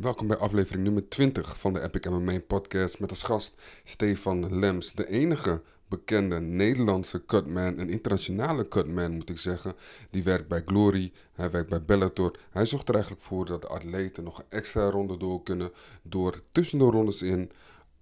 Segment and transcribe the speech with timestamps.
[0.00, 4.92] Welkom bij aflevering nummer 20 van de Epic MMA podcast met als gast Stefan Lems,
[4.92, 9.74] de enige bekende Nederlandse cutman, een internationale cutman moet ik zeggen.
[10.10, 12.38] Die werkt bij Glory, hij werkt bij Bellator.
[12.50, 15.70] Hij zorgt er eigenlijk voor dat de atleten nog een extra ronde door kunnen
[16.02, 17.50] door tussen de rondes in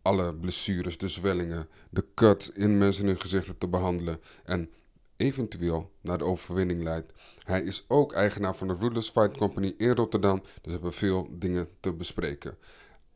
[0.03, 4.71] alle blessures, de zwellingen, de cuts in mensen hun gezichten te behandelen en
[5.19, 7.13] eventueel naar de overwinning leidt.
[7.43, 11.29] Hij is ook eigenaar van de Ruthless Fight Company in Rotterdam, dus we hebben veel
[11.31, 12.59] dingen te bespreken.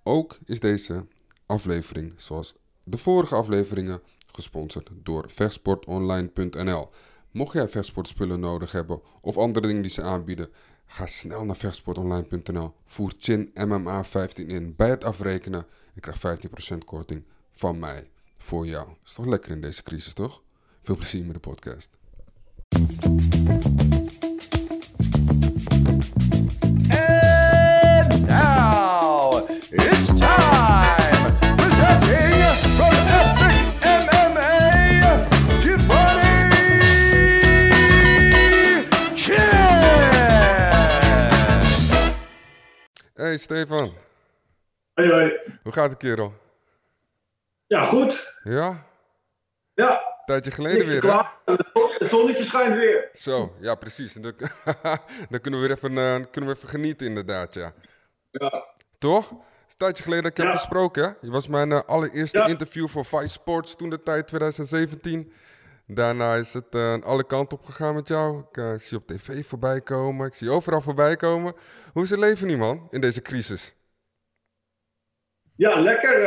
[0.02, 1.06] Ook is deze
[1.46, 2.52] aflevering, zoals
[2.84, 6.88] de vorige afleveringen, gesponsord door vechtsportonline.nl.
[7.30, 10.48] Mocht jij vechtsportspullen nodig hebben of andere dingen die ze aanbieden,
[10.86, 12.74] ga snel naar vechtsportonline.nl.
[12.86, 16.40] Voer Chin MMA 15 in bij het afrekenen en krijg
[16.74, 18.88] 15% korting van mij voor jou.
[19.04, 20.42] Is toch lekker in deze crisis, toch?
[20.82, 22.01] Veel plezier met de podcast.
[43.14, 43.90] Hey Stefan,
[44.94, 45.38] Hoi, hoi.
[45.62, 46.32] hoe gaat het kerel?
[47.66, 48.34] Ja, goed.
[48.42, 48.86] Ja?
[49.74, 51.00] Ja, Tijdje geleden weer, hè?
[51.00, 51.32] klagen.
[51.44, 53.08] Het zon- Het zonnetje schijnt weer.
[53.12, 54.12] Zo, ja precies.
[54.12, 54.32] Dan,
[55.30, 57.72] dan kunnen we weer even, eh, kunnen we even genieten inderdaad, ja.
[58.30, 58.64] Ja,
[58.98, 59.30] Toch?
[59.30, 60.56] Een tijdje geleden dat ik heb Ja.
[60.56, 61.10] gesproken, hè?
[61.20, 62.46] Je was mijn eh, allereerste Ja.
[62.46, 65.32] interview voor Vice Sports toen de tijd 2017.
[65.86, 68.38] Daarna is het eh, alle kanten op gegaan met jou.
[68.52, 70.26] Ik zie je op tv voorbij komen.
[70.26, 71.54] Ik zie je overal voorbij komen.
[71.92, 73.74] Hoe is het leven nu, man, in deze crisis?
[75.56, 76.20] ja lekker.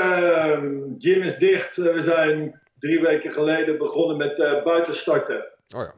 [0.98, 1.76] Gym is dicht.
[1.76, 5.46] We zijn drie weken geleden begonnen met eh buitenstarten.
[5.76, 5.94] Oh ja.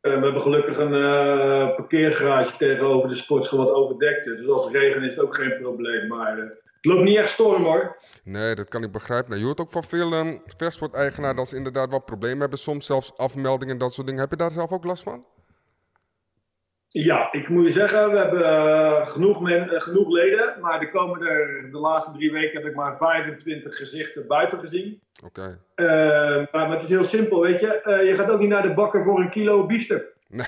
[0.00, 4.40] Eh, we hebben gelukkig een eh, parkeergarage tegenover de sportschool wat overdekt is.
[4.40, 6.06] Dus als het regen is het ook geen probleem.
[6.06, 7.96] Maar het loopt niet echt storm hoor.
[8.24, 9.28] Nee, dat kan ik begrijpen.
[9.28, 12.58] Nou, je hoort ook van veel um, vechtsporteigenaren dat ze inderdaad wat problemen hebben.
[12.58, 14.22] Soms zelfs afmeldingen en dat soort dingen.
[14.22, 15.24] Heb je daar zelf ook last van?
[16.90, 20.54] Ja, ik moet je zeggen, we hebben eh, genoeg, men, eh, genoeg leden.
[20.60, 21.26] Maar de komende,
[21.72, 25.00] de laatste drie weken heb ik maar 25 gezichten buiten gezien.
[25.24, 25.60] Oké.
[25.74, 25.86] Eh,
[26.36, 28.00] maar, maar het is heel simpel, weet je.
[28.06, 30.04] Je gaat ook niet naar de bakker voor een kilo biefstuk.
[30.28, 30.46] Nee,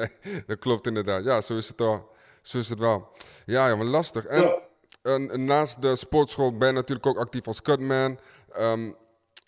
[0.46, 1.24] dat klopt inderdaad.
[1.24, 2.10] Ja, zo is het wel.
[2.42, 3.08] Zo is het wel.
[3.46, 4.24] Ja, ja maar lastig.
[4.26, 4.58] En, Ja.
[5.02, 8.18] en- en naast de sportschool ben je natuurlijk ook actief als cutman.
[8.52, 8.90] ehm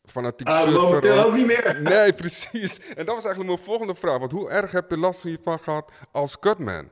[0.05, 0.81] fanatiek Ah, surfer.
[0.83, 1.27] momenteel ook.
[1.27, 1.79] ook niet meer.
[1.83, 2.79] Nee, precies.
[2.95, 4.19] En dat was eigenlijk mijn volgende vraag.
[4.19, 6.89] Want hoe erg heb je last hiervan gehad als cutman?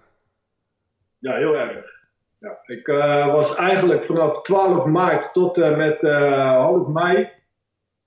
[1.19, 1.85] Ja, heel erg.
[2.39, 7.29] Ja, ik eh, was eigenlijk vanaf 12 maart tot en met eh, half mei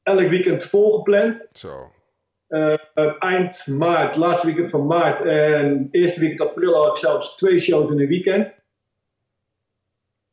[0.03, 1.47] elk weekend volgepland.
[1.51, 1.91] Zo.
[2.47, 7.35] Eh, eh, eind maart, laatste weekend van maart en eerste weekend april had ik zelfs
[7.35, 8.55] twee shows in een weekend.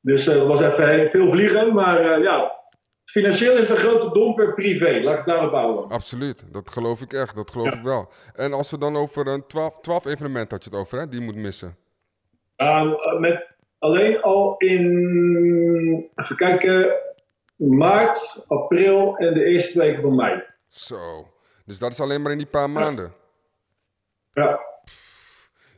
[0.00, 2.60] Dus eh, er was even heel- veel vliegen, maar eh, ja,
[3.04, 5.00] financieel is een grote domper privé.
[5.02, 5.90] Laat ik daarop houden.
[5.90, 6.52] Absoluut.
[6.52, 7.34] Dat geloof ik echt.
[7.34, 8.10] Dat geloof ik wel.
[8.34, 11.08] En als we dan over een 12, 12 evenementen had je het over, hè?
[11.08, 11.76] Die je moet missen.
[12.56, 13.46] Uh, met
[13.78, 16.96] alleen al in, even kijken,
[17.56, 20.42] maart, april en de eerste weken van mei.
[20.68, 21.28] Zo.
[21.64, 23.12] Dus dat is alleen maar in die paar maanden.
[24.32, 24.60] Ja,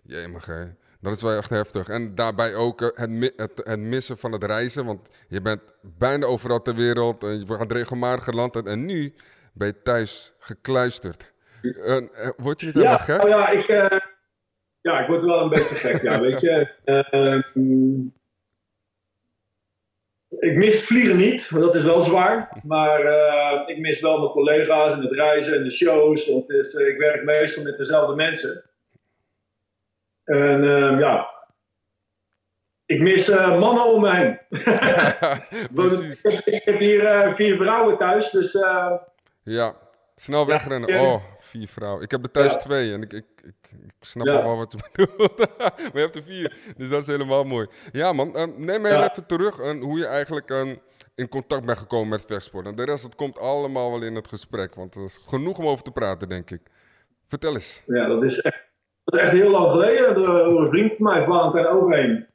[0.03, 0.65] Jemig, hè.
[1.05, 1.89] Dat is wel echt heftig.
[1.89, 4.85] En daarbij ook eh, het, het, het missen van het reizen.
[4.85, 5.61] Want je bent
[5.99, 7.23] bijna overal ter wereld.
[7.25, 8.57] En je gaat regelmatig geland.
[8.57, 9.15] En, en nu
[9.53, 11.33] ben je thuis gekluisterd.
[11.63, 12.05] Eh, eh,
[12.37, 13.17] word je niet helemaal ja, gek?
[13.17, 13.67] nou ja, ik,
[14.81, 16.69] ja, ik word wel een beetje gek, ja, weet je.
[20.39, 22.61] Ik mis vliegen niet, want dat is wel zwaar.
[22.63, 23.01] Maar
[23.67, 26.29] ik mis wel mijn collega's en het reizen en de shows.
[26.29, 28.65] Want het is, ik werk meestal met dezelfde mensen.
[30.25, 31.33] En eh, ja,
[32.87, 34.39] ik mis eh, mannen om me heen.
[35.75, 38.93] Ik, heb, ik heb hier eh, vier vrouwen thuis, dus eh,
[39.43, 39.75] Ja,
[40.17, 40.91] snel wegrennen.
[40.91, 41.01] ja.
[41.03, 42.03] Oh, vier vrouwen.
[42.03, 42.59] Ik heb er thuis Ja.
[42.59, 44.37] twee en ik, ik, ik, ik snap Ja.
[44.37, 45.39] al wel wat je bedoelt.
[45.39, 47.67] maar je hebt er vier, dus dat is helemaal mooi.
[47.93, 49.11] Ja man, ehm, neem Ja.
[49.11, 50.77] even terug aan hoe je eigenlijk ehm,
[51.15, 52.67] in contact bent gekomen met vechtsport.
[52.67, 55.67] En de rest, dat komt allemaal wel in het gesprek, want er is genoeg om
[55.67, 56.61] over te praten, denk ik.
[57.29, 57.83] Vertel eens.
[57.87, 58.63] Ja, dat is echt,
[59.05, 60.15] dat is echt heel lang geleden.
[60.15, 62.27] Door, door een vriend van mij, Valentijn Overheen.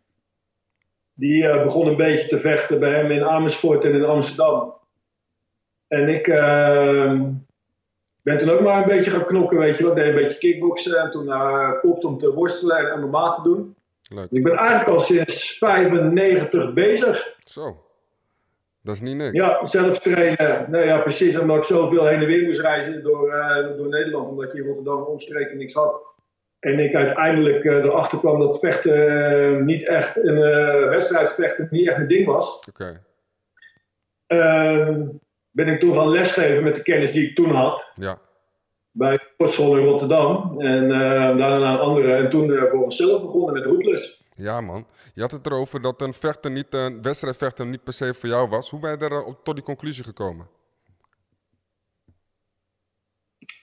[1.13, 4.73] Die eh, begon een beetje te vechten bij hem in Amersfoort en in Amsterdam.
[5.87, 7.21] En ik eh,
[8.21, 9.91] ben toen ook maar een beetje gaan knokken, weet je wel.
[9.91, 13.41] Ik deed een beetje kickboksen en toen naar uh, om te worstelen en MMA te
[13.41, 13.75] doen.
[14.13, 14.27] Leuk.
[14.29, 17.35] Ik ben eigenlijk al sinds 95 bezig.
[17.39, 17.77] Zo,
[18.81, 19.31] dat is niet niks.
[19.31, 20.71] Ja, zelf trainen.
[20.71, 21.39] Nou ja, precies.
[21.39, 24.29] Omdat ik zoveel heen en weer moest reizen door, eh, door Nederland.
[24.29, 26.01] Omdat je in Rotterdam omstreken niks had.
[26.59, 31.87] En ik uiteindelijk eh, erachter kwam dat vechten eh, niet echt een eh, wedstrijdvechten niet
[31.87, 32.63] echt een ding was.
[32.69, 33.03] Oké.
[34.27, 35.07] Ehm,
[35.51, 37.91] ben ik toen gaan lesgeven met de kennis die ik toen had.
[37.95, 38.17] Ja.
[38.91, 40.61] Bij de sportschool in Rotterdam.
[40.61, 40.89] En
[41.37, 42.15] daarna een andere.
[42.15, 44.23] En toen voor mezelf begonnen met Rootless.
[44.35, 44.87] Ja, man.
[45.13, 48.49] Je had het erover dat een vechter niet, een wedstrijdvechter niet per se voor jou
[48.49, 48.69] was.
[48.69, 50.47] Hoe ben je op, tot die conclusie gekomen?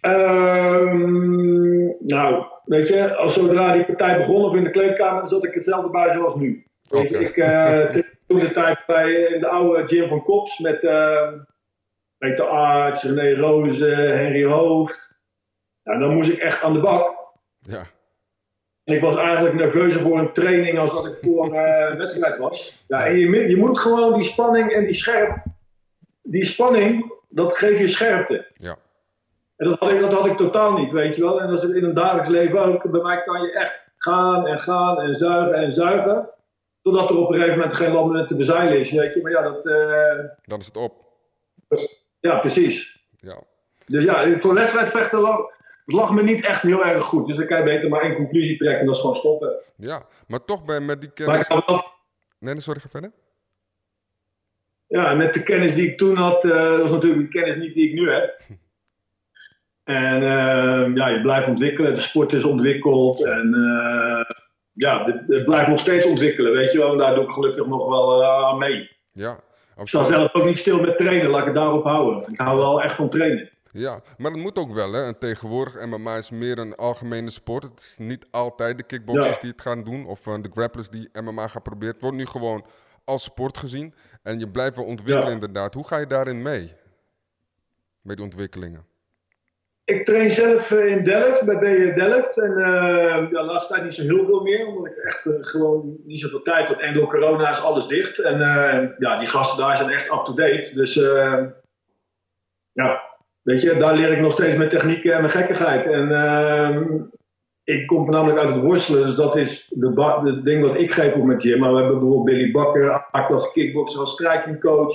[0.01, 5.55] Ehm, nou, weet je, als zodra die partij begon of in de kleedkamer, zat ik
[5.55, 6.67] hetzelfde bij zoals nu.
[6.91, 7.85] Ik eh,
[8.27, 11.33] toen de tijd bij in de oude gym van Kops met eh
[12.19, 15.15] Peter Arts, René Roze, Henry Hoofd.
[15.83, 17.15] Nou, dan moest ik echt aan de bak.
[17.59, 17.87] Ja.
[18.85, 22.85] Ik was eigenlijk nerveuzer voor een training als dat ik voor eh, een wedstrijd was.
[22.89, 25.45] Ja, en je, je moet gewoon die spanning en die scherp,
[26.23, 28.47] die spanning, dat geeft je scherpte.
[28.53, 28.77] Ja.
[29.57, 31.41] En dat had, ik, dat had ik totaal niet, weet je wel.
[31.41, 32.91] En dat is in een dagelijks leven ook.
[32.91, 36.29] Bij mij kan je echt gaan en gaan en zuigen en zuigen.
[36.83, 39.23] Totdat er op een gegeven moment geen land meer te bezeilen is, weet je.
[39.23, 40.93] Maar ja, dat, eh, Dan is het op.
[42.21, 43.05] ja precies.
[43.17, 43.43] Ja.
[43.87, 45.41] Dus ja, voor wedstrijdvechten lag,
[45.85, 47.27] lag me niet echt heel erg goed.
[47.27, 49.55] Dus dan kan je beter maar één conclusie trekken en dat is gewoon stoppen.
[49.77, 50.03] Ja.
[50.27, 51.67] Maar toch ben met die Maar ik kennis...
[51.67, 51.95] wel
[52.39, 53.13] Nee, nee, sorry, ga verder.
[54.87, 57.75] Ja, met de kennis die ik toen had, eh, dat was natuurlijk de kennis niet
[57.75, 58.41] die ik nu heb.
[59.87, 64.37] En eh, ja, je blijft ontwikkelen, de sport is ontwikkeld en eh,
[64.73, 66.93] ja, het, blijft nog steeds ontwikkelen, weet je wel.
[66.93, 68.91] En daar doe ik gelukkig nog wel eh, aan mee.
[69.13, 69.39] Ja.
[69.77, 72.33] Ik sta zelf ook niet stil met trainen, laat ik het daarop houden.
[72.33, 73.51] Ik hou wel echt van trainen.
[73.73, 75.05] Ja, maar dat moet ook wel, hè.
[75.05, 77.63] En tegenwoordig, MMA is meer een algemene sport.
[77.63, 79.41] Het is niet altijd de kickboxers Ja.
[79.41, 81.93] die het gaan doen of eh, de grapplers die MMA gaan proberen.
[81.93, 82.65] Het wordt nu gewoon
[83.05, 83.95] als sport gezien.
[84.23, 85.35] En je blijft wel ontwikkelen Ja.
[85.35, 85.75] inderdaad.
[85.75, 86.73] Hoe ga je daarin mee?
[88.03, 88.85] Met die ontwikkelingen?
[89.87, 92.39] Ik train zelf eh, in Delft, bij BE Delft.
[92.39, 95.97] En eh, ja, laatste tijd niet zo heel veel meer, omdat ik echt eh, gewoon
[96.05, 96.81] niet zoveel tijd had.
[96.81, 98.19] En door corona is alles dicht.
[98.19, 98.39] En
[98.99, 100.71] ja, die gasten daar zijn echt up-to-date.
[100.75, 100.95] Dus
[102.73, 103.03] ja,
[103.43, 105.87] weet je, daar leer ik nog steeds mijn technieken en mijn gekkigheid.
[105.87, 107.11] En
[107.65, 111.15] ik kom voornamelijk uit het worstelen, dus dat is de het ding wat ik geef
[111.15, 111.59] op mijn gym.
[111.59, 114.95] Maar we hebben bijvoorbeeld Billy Bakker, Ak als kickboxer, als strijkingcoach.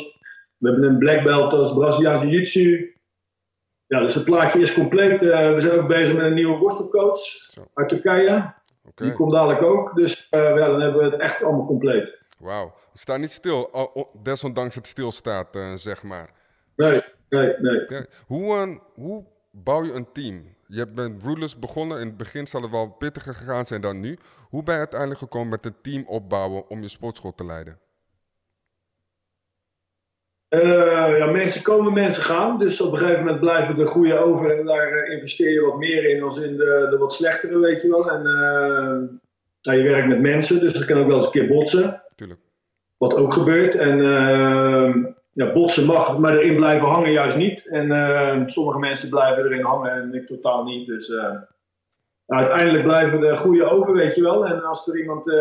[0.58, 3.00] We hebben een black belt als Braziliaanse jiu-jitsu.
[3.92, 5.22] Ja, dus het plaatje is compleet.
[5.24, 7.20] Eh, we zijn ook bezig met een nieuwe worstelcoach
[7.74, 8.54] uit Turkije.
[8.96, 9.96] Die komt dadelijk ook.
[9.96, 12.18] Dus eh, ja, dan hebben we het echt allemaal compleet.
[12.40, 12.74] wauw.
[12.92, 13.90] We staan niet stil,
[14.24, 16.30] desondanks het stilstaat, eh, zeg maar.
[16.76, 17.86] Nee, nee, nee.
[17.88, 20.56] Ja, hoe, hoe bouw je een team?
[20.68, 22.00] Je hebt met Rulers begonnen.
[22.00, 24.18] In het begin zal het wel pittiger gegaan zijn dan nu.
[24.50, 27.80] Hoe ben je uiteindelijk gekomen met een team opbouwen om je sportschool te leiden?
[30.52, 32.60] Eh, ja, mensen komen, mensen gaan.
[32.60, 34.60] Dus op een gegeven moment blijven er goede over.
[34.60, 37.82] En daar eh, investeer je wat meer in als in de, de wat slechtere, weet
[37.82, 38.12] je wel.
[38.12, 38.22] En
[39.62, 42.04] ja, je werkt met mensen, dus dat kan ook wel eens een keer botsen.
[42.16, 42.40] Tuurlijk.
[42.98, 43.76] Wat ook gebeurt.
[43.76, 44.96] En eh,
[45.32, 47.68] ja, botsen mag, maar erin blijven hangen juist niet.
[47.68, 50.88] En eh, sommige mensen blijven erin hangen en ik totaal niet.
[50.88, 54.46] Dus nou, uiteindelijk blijven er goede over, weet je wel.
[54.46, 55.34] En als er iemand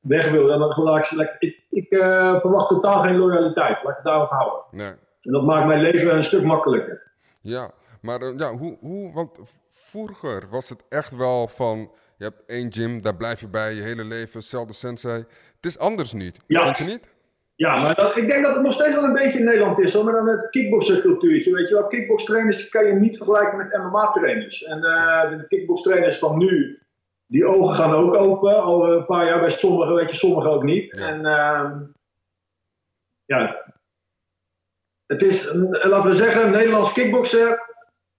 [0.00, 1.58] weg wil, dan laat ik ze lekker.
[1.70, 3.82] Ik, eh, verwacht totaal geen loyaliteit.
[3.82, 4.60] Laat ik het daarop houden.
[4.70, 4.92] Nee.
[5.22, 7.02] En dat maakt mijn leven een stuk makkelijker.
[7.42, 7.70] Ja,
[8.02, 9.38] maar eh, ja, hoe, hoe, want
[9.68, 13.82] vroeger was het echt wel van, je hebt één gym, daar blijf je bij je
[13.82, 15.16] hele leven, hetzelfde sensei.
[15.56, 16.62] Het is anders nu, Ja.
[16.64, 17.08] vind je niet?
[17.54, 19.92] Ja, maar dat, ik denk dat het nog steeds wel een beetje in Nederland is,
[19.94, 20.04] hoor.
[20.04, 21.52] maar dan met kickboxercultuurtje.
[21.54, 24.64] Weet je wel, kickboxtrainers kan je niet vergelijken met MMA-trainers.
[24.64, 26.78] En eh, de kickboxtrainers van nu,
[27.30, 28.62] die ogen gaan ook open.
[28.62, 30.96] Al een paar jaar bij sommigen, weet je, sommigen ook niet.
[30.96, 31.06] Ja.
[31.06, 31.78] En ehm,
[33.24, 33.64] ja,
[35.06, 35.54] het is, eh,
[35.90, 37.68] laten we zeggen, Nederlands kickbokser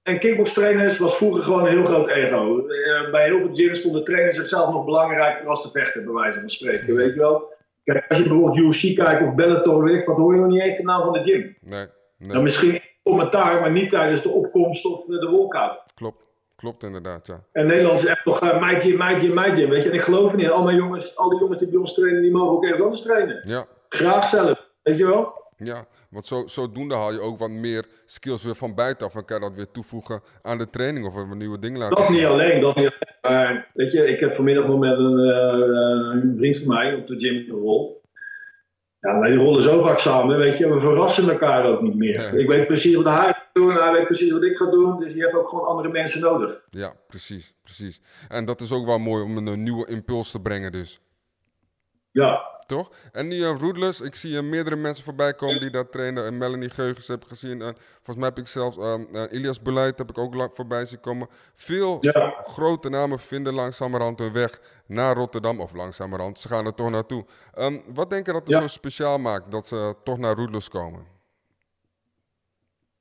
[0.04, 2.68] en kickbokstrainers was vroeger gewoon een heel groot ego.
[2.68, 6.40] Eh, bij heel veel gyms stonden trainers zichzelf nog belangrijker als de vechter, bij wijze
[6.40, 7.54] van spreken, weet je wel.
[7.84, 10.62] Kijk, als je bijvoorbeeld UFC kijkt of Bellator, weet ik wat, hoor je nog niet
[10.62, 11.58] eens de naam van de gym.
[11.62, 11.88] Nee,
[12.18, 15.84] nee, Nou, misschien commentaar, maar niet tijdens de opkomst of eh, de walkout.
[15.94, 16.31] klopt.
[16.62, 17.44] Klopt inderdaad, ja.
[17.52, 18.50] En Nederland is echt toch uh,
[18.80, 19.90] gym, mijn gym, mijn gym, weet je.
[19.90, 20.52] En ik geloof niet in.
[20.52, 23.02] Al mijn jongens, al die jongens die bij ons trainen, die mogen ook ergens anders
[23.02, 23.48] trainen.
[23.48, 25.34] Ja, Graag zelf, weet je wel.
[25.58, 25.86] ja.
[26.10, 29.48] want zo, zodoende haal je ook wat meer skills weer van buitenaf en kan je
[29.48, 32.16] dat weer toevoegen aan de training of weer nieuwe dingen laten Dat zien.
[32.16, 32.92] niet alleen, dat niet
[33.22, 33.42] alleen.
[33.46, 37.08] Maar weet je, ik heb vanmiddag nog met een, eh, een vriend van mij op
[37.08, 38.01] de gym gerold.
[39.02, 42.22] Ja, wij rollen zo vaak samen, weet je, we verrassen elkaar ook niet meer.
[42.22, 42.40] Ja.
[42.40, 45.14] Ik weet precies wat hij gaat doen, hij weet precies wat ik ga doen, dus
[45.14, 46.66] je hebt ook gewoon andere mensen nodig.
[46.70, 48.02] Ja, precies, precies.
[48.28, 51.02] En dat is ook wel mooi om een, nieuwe impuls te brengen dus.
[52.12, 52.92] Ja, Toch?
[53.12, 56.26] En nu uh, Rootless, ik zie uh, meerdere mensen voorbij komen die daar trainen.
[56.26, 57.62] En Melanie Geugens heb ik gezien.
[57.62, 58.94] En volgens mij heb ik zelfs uh,
[59.32, 61.28] Ilias Beleid heb ik ook voorbij zien komen.
[61.54, 62.36] Veel Ja.
[62.44, 65.60] grote namen vinden langzamerhand hun weg naar Rotterdam.
[65.62, 67.26] Of langzamerhand, ze gaan er toch naartoe.
[67.54, 68.62] Ehm, wat denk je dat Ja.
[68.62, 71.06] zo speciaal maakt dat ze toch naar Rootless komen?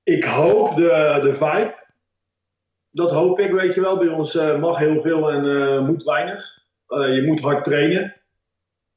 [0.02, 1.74] Ik hoop de, de vibe.
[2.90, 3.98] Dat hoop ik, weet je wel.
[3.98, 6.58] Bij ons eh, mag heel veel en eh, moet weinig.
[6.86, 8.19] Eh, je moet hard trainen.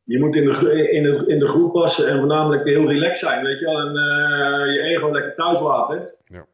[0.04, 3.44] Je moet in de, in, de, in de groep passen en voornamelijk heel relaxed zijn,
[3.46, 3.80] weet je wel.
[3.80, 6.10] En eh, je ego lekker thuis laten.
[6.26, 6.46] Ja.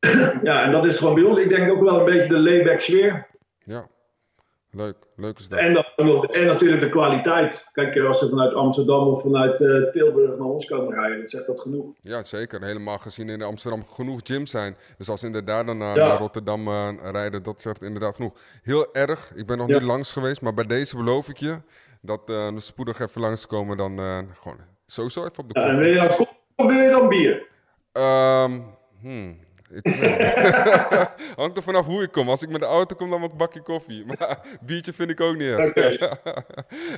[0.50, 1.38] ja, en dat is gewoon bij ons.
[1.38, 3.26] Ik denk ook wel een beetje de layback sfeer.
[3.64, 3.86] Ja,
[4.70, 4.96] leuk.
[5.16, 5.58] Leuk is dat.
[5.58, 7.68] En, dan, en natuurlijk de kwaliteit.
[7.72, 11.46] Kijk, als ze vanuit Amsterdam of vanuit eh, Tilburg naar ons komen rijden, dat zegt
[11.46, 11.86] dat genoeg.
[12.02, 12.62] Ja, zeker.
[12.64, 14.76] Helemaal gezien in Amsterdam genoeg gyms zijn.
[14.98, 16.06] Dus als ze inderdaad dan naar, Ja.
[16.06, 18.32] naar Rotterdam eh, rijden, dat zegt inderdaad genoeg.
[18.62, 19.32] Heel erg.
[19.34, 19.74] Ik ben nog Ja.
[19.74, 21.58] niet langs geweest, maar bij deze beloof ik je
[22.00, 23.76] dat eh, we spoedig even langskomen.
[23.76, 25.78] Dan eh, gewoon sowieso even op de koffie.
[25.78, 27.48] wil je dan koffie of wil je dan bier?
[27.92, 28.60] Ehm,
[29.00, 29.48] hmm.
[31.40, 32.28] Hangt er vanaf hoe ik kom.
[32.28, 34.04] Als ik met de auto kom, dan wat bakje koffie.
[34.18, 35.72] Maar biertje vind ik ook niet erg.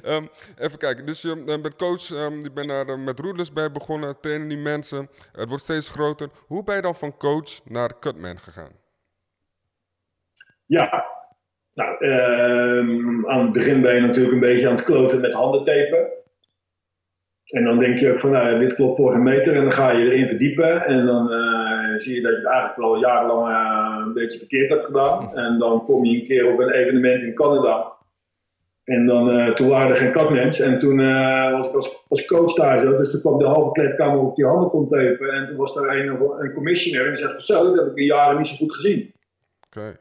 [0.03, 0.27] Ehm,
[0.59, 1.07] even kijken.
[1.07, 4.49] Dus je eh, bent coach, ehm, je bent daar eh, met roeders bij begonnen, trainen
[4.49, 5.09] die mensen.
[5.33, 6.29] Het wordt steeds groter.
[6.47, 8.73] Hoe ben je dan van coach naar cutman gegaan?
[10.67, 11.12] Ja.
[11.75, 16.09] Nou, ehm, aan het begin ben je natuurlijk een beetje aan het kloten met handentapen.
[17.53, 19.57] En dan denk je ook van, nou, dit klopt voor een meter.
[19.57, 20.85] En dan ga je erin verdiepen.
[20.85, 24.71] En dan eh, zie je dat je het eigenlijk wel jarenlang eh, een beetje verkeerd
[24.71, 25.37] hebt gedaan.
[25.37, 27.93] En dan kom je een keer op een evenement in Canada.
[28.85, 30.61] En dan, eh, toen waren er geen katmens.
[30.61, 30.97] En toen
[31.53, 32.97] was ik als, als coach daar zo.
[32.97, 35.33] Dus toen kwam de halve kleedkamer op die handen kon tapen.
[35.33, 37.07] En toen was daar een, een commissioner.
[37.07, 39.13] En die zegt, zo, dat heb ik in jaren niet zo goed gezien.
[39.67, 39.97] Oké.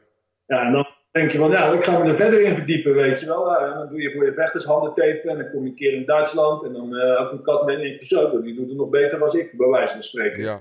[0.46, 3.20] Ja, en dan denk je van, ja, ik ga me er verder in verdiepen, weet
[3.20, 3.56] je wel.
[3.56, 5.92] En dan doe je voor je vechters handen tapen en dan kom je een keer
[5.92, 8.88] in Duitsland en dan eh ook een kat met een zo, die doet het nog
[8.88, 10.42] beter dan ik, bij wijze van spreken.
[10.42, 10.60] Ja.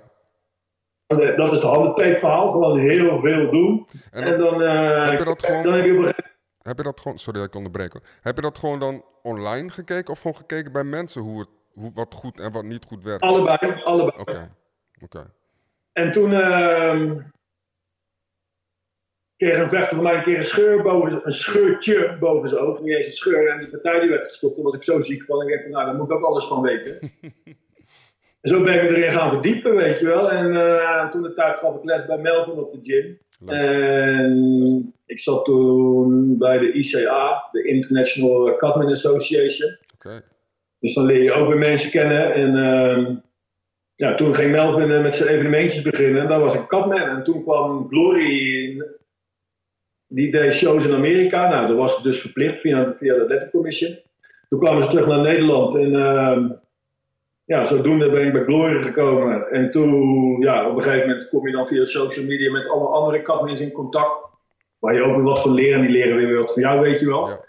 [1.07, 3.87] En, eh, Dat is het handentape verhaal, gewoon heel veel doen.
[4.11, 6.15] En En, dan, eh, heb je dat gewoon- dan heb je op
[6.61, 8.01] heb je dat gewoon, sorry dat ik onderbreek hoor.
[8.21, 11.91] Heb je dat gewoon dan online gekeken of gewoon gekeken bij mensen hoe het, hoe,
[11.93, 13.21] wat goed en wat niet goed werkt?
[13.23, 14.19] allebei, allebei.
[14.19, 14.51] Oké.
[15.03, 15.33] Oké.
[15.93, 17.19] En toen ehm
[19.41, 22.81] kreeg een vechter van mij een keer een scheur boven, een scheurtje boven zijn hoofd.
[22.81, 23.49] Niet eens een scheur.
[23.49, 24.55] En die partij die werd gestopt.
[24.55, 25.41] Daar was ik zo ziek van.
[25.41, 26.99] Ik dacht, nou, daar moet ik ook alles van weten.
[28.41, 30.31] en zo ben ik me erin gaan verdiepen, weet je wel.
[30.31, 33.17] En eh, toen de tijd gaf ik les bij Melvin op de gym.
[33.45, 33.59] Leuk.
[33.59, 39.77] En ik zat toen bij de ICA, de International Cutman Association.
[40.79, 42.33] Dus dan leer je ook weer mensen kennen.
[42.33, 43.15] En ehm,
[43.95, 46.21] ja, toen ging Melvin eh, met zijn evenementjes beginnen.
[46.21, 46.99] En daar was ik Catman.
[46.99, 48.99] En toen kwam Glory.
[50.13, 51.49] Die deed shows in Amerika.
[51.49, 53.97] Nou, dat was dus verplicht via, via de Athletic Commission.
[54.49, 55.75] Toen kwamen ze terug naar Nederland.
[55.75, 56.49] En ehm,
[57.45, 59.51] ja, zodoende ben ik bij Glory gekomen.
[59.51, 62.87] En toen, ja, op een gegeven moment kom je dan via social media met alle
[62.87, 64.29] andere Catmans in contact.
[64.79, 65.73] Waar je ook weer wat van leren.
[65.73, 67.27] En die leren weer wat van jou, weet je wel.
[67.27, 67.39] Ja.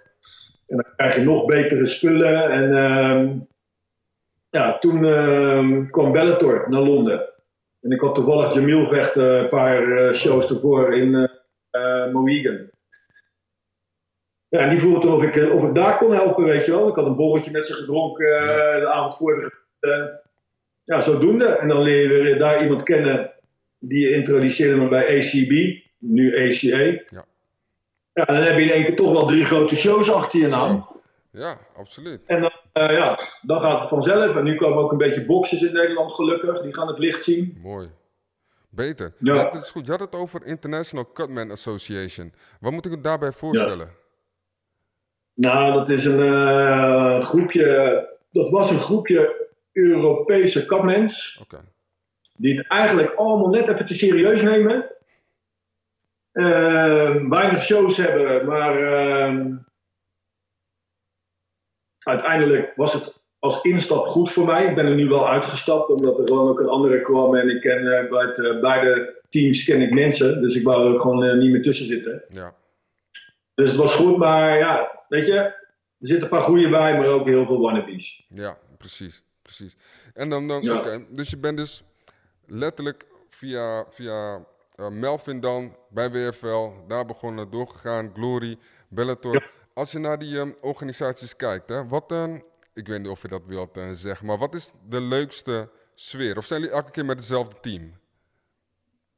[0.69, 2.51] En dan krijg je nog betere spullen.
[2.51, 3.39] En ehm,
[4.51, 7.29] ja, toen ehm, kwam Bellator naar Londen.
[7.81, 11.31] En ik had toevallig Jamil vechten een paar eh, shows ervoor in
[12.13, 12.71] Mohegan.
[14.53, 16.71] Ja, en die voelde toen of ik, eh, of ik daar kon helpen, weet je
[16.71, 16.89] wel.
[16.89, 20.21] Ik had een borreltje met ze gedronken eh, de avond voor de
[20.85, 21.47] Ja, zodoende.
[21.47, 23.31] En dan leer je weer daar iemand kennen
[23.79, 26.77] die introduceerde me bij ACB, nu ACA.
[26.77, 27.25] Ja.
[28.13, 30.89] Ja, dan heb je in één keer toch wel drie grote shows achter je naam.
[31.31, 32.21] Ja, absoluut.
[32.27, 34.37] En dan, ja, dan gaat het vanzelf.
[34.37, 36.63] En nu komen ook een beetje boxers in Nederland gelukkig.
[36.63, 37.59] Die gaan het licht zien.
[37.63, 37.89] Mooi.
[38.75, 39.13] Beter.
[39.19, 39.35] Ja.
[39.35, 39.87] Dat is goed.
[39.87, 42.33] Je had het over International Cutman Association.
[42.61, 43.91] Wat moet ik me daarbij voorstellen?
[45.35, 48.09] Nou, dat is een eh, groepje.
[48.31, 51.39] Dat was een groepje Europese kapmens.
[51.43, 51.61] Oké.
[52.37, 54.91] Die het eigenlijk allemaal net even te serieus nemen.
[56.33, 59.57] Eh, weinig shows hebben, maar ehm,
[61.99, 64.67] uiteindelijk was het als instap goed voor mij.
[64.67, 67.35] Ik ben er nu wel uitgestapt, omdat er gewoon ook een andere kwam.
[67.35, 70.87] En ik ken eh, bij het, eh, beide teams ken ik mensen, dus ik wou
[70.87, 72.23] er ook gewoon eh, niet meer tussen zitten.
[72.29, 72.55] Ja.
[73.55, 75.57] Dus het was goed, maar ja, weet je, er
[75.99, 78.27] zitten een paar goede bij, maar ook heel veel wannabes.
[78.35, 79.23] Ja, precies.
[79.43, 79.77] precies.
[80.15, 80.99] En dan, dan Ja.
[81.11, 81.83] Dus je bent dus
[82.47, 84.45] letterlijk via, via
[84.91, 88.57] Melvin dan bij WFL, daar begonnen, doorgegaan, Glory,
[88.89, 89.51] Bellator.
[89.75, 92.43] Als je naar die ehm, organisaties kijkt, hè, wat dan,
[92.75, 96.37] ik weet niet of je dat wilt eh, zeggen, maar wat is de leukste sfeer?
[96.37, 98.01] Of zijn jullie elke keer met hetzelfde team?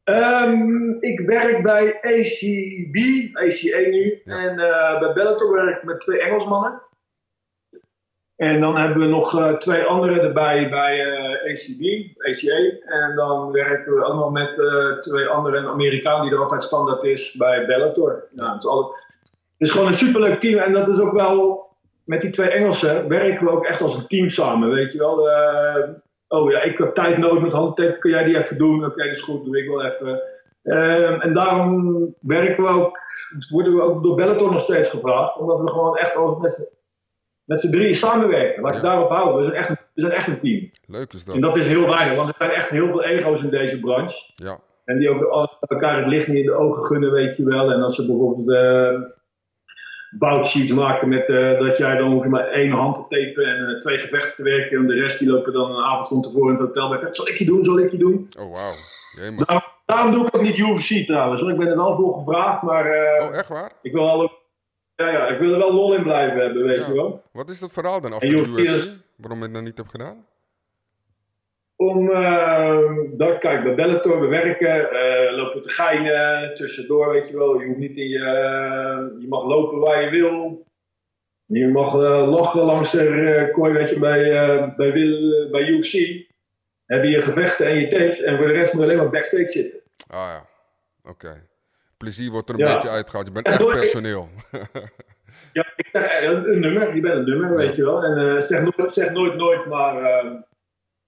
[0.05, 2.97] Ehm, ik werk bij ACB,
[3.37, 4.21] ACA nu.
[4.25, 4.39] Ja.
[4.39, 6.83] En eh, bij Bellator werk ik met twee Engelsmannen.
[8.37, 11.83] En dan hebben we nog eh, twee andere erbij bij eh, ACB,
[12.19, 12.57] ACA.
[12.87, 14.53] En dan werken we ook nog met
[15.03, 18.29] twee andere, een Amerikaan die er altijd standaard is bij Bellator.
[18.31, 18.93] Nou, het, is alle-
[19.53, 21.64] het is gewoon een superleuk team en dat is ook wel,
[22.05, 25.31] met die twee Engelsen werken we ook echt als een team samen, weet je wel.
[25.31, 25.89] Eh,
[26.29, 28.85] oh ja, ik heb tijd nodig met handtape, kun jij die even doen?
[28.85, 30.23] Oké, dat is goed, doe ik wel even.
[30.63, 32.99] Ehm, en daarom werken we ook,
[33.51, 36.73] worden we ook door Bellator nog steeds gevraagd, omdat we gewoon echt als met z'n-
[37.45, 38.63] met z'n drieën samenwerken.
[38.63, 38.89] Laat ik Ja.
[38.89, 39.37] daarop houden.
[39.37, 40.71] We zijn, echt, we zijn echt een team.
[40.87, 41.35] Leuk is dat.
[41.35, 44.33] En dat is heel weinig, want er zijn echt heel veel ego's in deze branche.
[44.35, 47.71] Ja, En die ook elkaar het licht niet in de ogen gunnen, weet je wel.
[47.73, 49.01] En als ze bijvoorbeeld eh
[50.19, 53.69] boutsheets maken met eh, dat jij dan hoef je maar één hand te tapen en
[53.69, 54.79] eh, twee gevechten te werken.
[54.79, 57.09] En de rest die lopen dan een avond van tevoren in het hotel bij.
[57.11, 58.29] Zal ik je doen, zal ik je doen?
[58.39, 58.75] oh wauw.
[59.37, 61.41] Daarom, daarom doe ik ook niet UFC trouwens.
[61.41, 61.51] hoor.
[61.51, 63.73] Ik ben er wel voor gevraagd, maar eh, Oh, echt waar?
[63.83, 64.31] ik, wil wel,
[64.97, 66.87] ja, ja, ik wil er wel lol in blijven hebben, weet Ja.
[66.87, 67.23] je wel.
[67.33, 68.97] Wat is het verhaal dan achter de UFC is-?
[69.17, 70.27] Waarom je het nou niet hebt gedaan?
[71.77, 72.79] Om, eh,
[73.11, 77.61] dat, kijk, bij Bellator, we werken, eh, lopen te geinen, tussendoor, weet je wel.
[77.61, 80.67] Je hoeft niet in je, eh, je mag lopen waar je wil.
[81.47, 81.95] Je mag
[82.27, 84.23] lachen langs de kooi, weet je, bij,
[84.77, 85.93] bij, Wil- bij UFC.
[86.87, 89.49] Heb je gevechten en je tapes en voor de rest moet je alleen maar backstage
[89.49, 89.81] zitten.
[90.07, 90.47] Ah ja,
[91.11, 91.43] oké.
[91.97, 92.73] Plezier wordt er een Ja.
[92.75, 93.27] beetje uitgehaald.
[93.27, 94.29] Je bent echt door- personeel.
[95.53, 98.03] Ja, ik zeg een, nummer, je bent een nummer, weet je wel.
[98.03, 100.03] En zeg, nooit, zeg nooit nooit, maar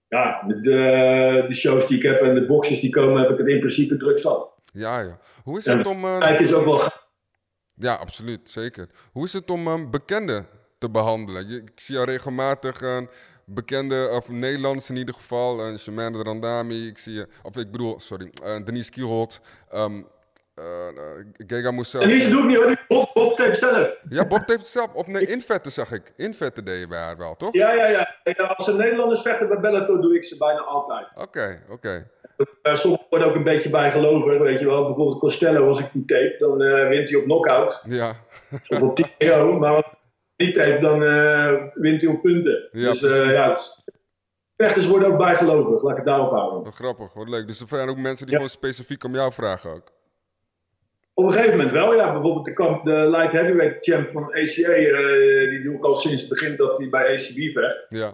[0.09, 3.47] ja, de, de shows die ik heb en de boxes die komen, heb ik het
[3.47, 4.51] in principe druk zat.
[4.73, 5.19] ja, ja.
[5.43, 6.05] Hoe is het om...
[6.05, 6.81] eh, Het is ook wel
[7.75, 8.89] Ja, absoluut, zeker.
[9.13, 10.47] Hoe is het om um, bekenden
[10.79, 11.49] te behandelen?
[11.49, 13.09] Je, ik zie jou regelmatig een
[13.45, 18.01] bekende, of Nederlands in ieder geval, uh, Shemane Randami, ik zie je, of ik bedoel,
[18.01, 19.41] sorry, eh, Denise Kielholt,
[19.75, 20.05] um, uh,
[21.47, 22.01] Gega Moussa.
[22.01, 24.01] En deze doe ik niet hoor, Bob, Bob tape zelf.
[24.09, 26.13] Ja, Bob het zelf, of nee, invetten zag ik.
[26.17, 27.53] Invetten deed je bij haar wel, toch?
[27.53, 28.17] Ja, ja, ja.
[28.25, 31.07] Ja, Als er Nederlanders vechten bij Bellator, doe ik ze bijna altijd.
[31.15, 32.11] Oké, oké.
[32.63, 34.85] Uh, sommigen worden ook een beetje bijgelovig, weet je wel.
[34.87, 37.81] Bijvoorbeeld Costello, als ik die tape, dan eh, wint hij op knockout.
[37.87, 38.13] Ja,
[38.69, 39.85] Of op TKO, maar als
[40.37, 42.69] die tape, dan eh, wint hij op punten.
[42.73, 43.85] Ja, dus eh, ja, dus-
[44.57, 46.63] vechters worden ook bijgelovig, laat ik het daarop houden.
[46.63, 47.47] wat grappig, wat leuk.
[47.47, 48.40] Dus er zijn ook mensen die Ja.
[48.40, 49.95] gewoon specifiek om jou vragen ook.
[51.18, 52.12] Op een gegeven moment wel, ja.
[52.12, 56.20] Bijvoorbeeld de, kamp, de light heavyweight champ van ACA, eh, die doe ik al sinds
[56.20, 57.87] het begin dat hij bij ACB vecht.
[57.88, 58.12] Ja,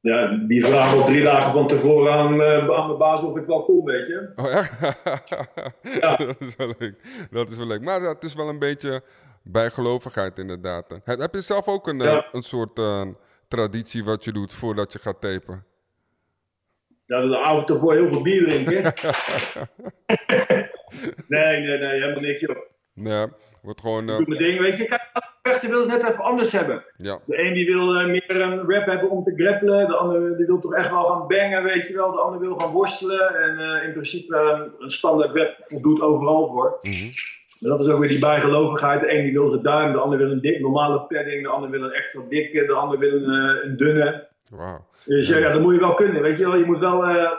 [0.00, 3.46] Ja, die vragen al drie dagen van tevoren aan, eh, aan mijn baas of ik
[3.46, 4.30] wel kom, weet je.
[4.34, 4.68] Oh ja?
[6.00, 6.16] Ja.
[6.16, 6.94] dat is wel leuk.
[7.30, 7.80] Dat is wel leuk.
[7.82, 9.02] Maar het is wel een beetje
[9.42, 11.00] bijgelovigheid inderdaad.
[11.04, 12.26] Heb, heb je zelf ook een, eh, Ja.
[12.32, 12.80] een soort
[13.48, 15.64] traditie wat je doet voordat je gaat tapen?
[17.06, 18.92] Ja, de avond ervoor heel veel bier drinken.
[21.28, 22.40] nee, nee, nee, helemaal niks.
[22.40, 22.56] Joh.
[22.56, 22.62] Ik
[22.94, 23.26] Nee,
[23.62, 24.08] wordt gewoon...
[24.08, 24.84] eh, doe mijn ding, weet je.
[24.84, 25.08] Kijk,
[25.42, 26.84] vechter wil het net even anders hebben.
[26.96, 29.86] ja, De een die wil eh, meer een rap hebben om te grappelen.
[29.86, 32.12] De ander die wil toch echt wel gaan bangen, weet je wel.
[32.12, 33.34] De ander wil gaan worstelen.
[33.42, 36.76] En eh, in principe eh, een standaard rap voldoet overal voor.
[36.80, 37.10] mhm.
[37.62, 39.00] En dat is ook weer die bijgelovigheid.
[39.00, 41.42] De een die wil zijn duim, de ander wil een dik normale padding.
[41.42, 44.28] De ander wil een extra dikke, de ander wil een, eh, een dunne.
[44.50, 44.86] wauw.
[45.04, 46.56] Dus ja, ja, dat moet je wel kunnen, weet je wel.
[46.56, 47.30] Je moet wel, eh,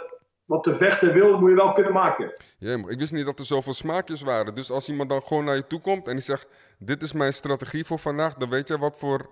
[0.48, 2.34] wat de vechter wil, moet je wel kunnen maken.
[2.58, 4.56] Jemig, ik wist niet dat er zoveel smaakjes waren.
[4.56, 6.48] Dus als iemand dan gewoon naar je toe komt en die zegt...
[6.80, 9.30] Dit is mijn strategie voor vandaag, dan weet je wat voor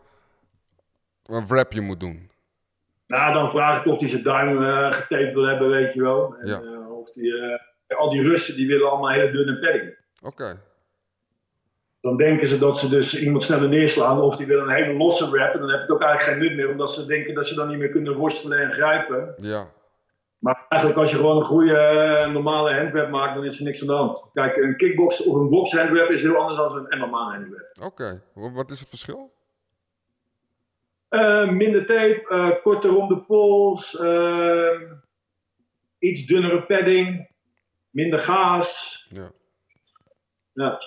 [1.25, 2.31] een rap je moet doen.
[3.07, 6.35] Nou, dan vraag ik of hij zijn duim eh getaped wil hebben, weet je wel.
[6.39, 6.61] En, Ja.
[6.61, 7.33] eh, of die,
[7.87, 9.95] eh, al die Russen die willen allemaal hele dunne padding.
[10.23, 10.61] Oké,
[12.01, 14.21] Dan denken ze dat ze dus iemand sneller neerslaan.
[14.21, 15.53] Of die willen een hele losse rap.
[15.53, 16.69] En dan heb je het ook eigenlijk geen nut meer.
[16.71, 19.33] Omdat ze denken dat ze dan niet meer kunnen worstelen en grijpen.
[19.37, 19.67] ja.
[20.45, 23.81] Maar eigenlijk als je gewoon een goede eh, normale handwrap maakt, dan is er niks
[23.81, 24.25] aan de hand.
[24.33, 27.71] Kijk, een kickbox of een box handwrap is heel anders dan een MMA handwrap.
[27.81, 29.33] Oké, Wa- wat is het verschil?
[31.09, 33.93] Eh, minder tape, eh, korter om de pols,
[35.99, 37.29] iets dunnere padding,
[37.89, 39.05] minder gaas.
[39.09, 39.31] Ja.
[40.53, 40.79] Ja.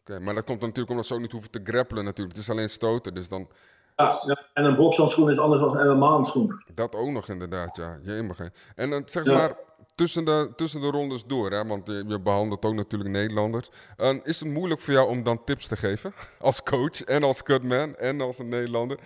[0.00, 2.36] Oké, maar dat komt natuurlijk omdat ze ook niet hoeven te grappelen natuurlijk.
[2.36, 3.48] Het is alleen stoten, dus dan...
[3.96, 4.42] Ja, ja.
[4.54, 6.62] En een bokshandschoen is anders dan een MMA-handschoen.
[6.74, 7.98] Dat ook nog inderdaad, ja.
[8.02, 8.46] Jemig, hè.
[8.74, 9.32] En dan zeg Ja.
[9.32, 9.54] maar,
[9.94, 13.70] tussen de, tussen de rondes door, hè, want je, je behandelt ook natuurlijk Nederlanders.
[13.96, 16.12] En is het moeilijk voor jou om dan tips te geven?
[16.40, 18.98] Als coach en als cutman en als een Nederlander?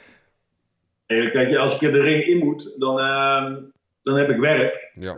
[1.07, 3.53] Eh, Kijk, als ik er de ring in moet, dan, eh,
[4.03, 4.90] dan heb ik werk.
[4.92, 5.14] Ja,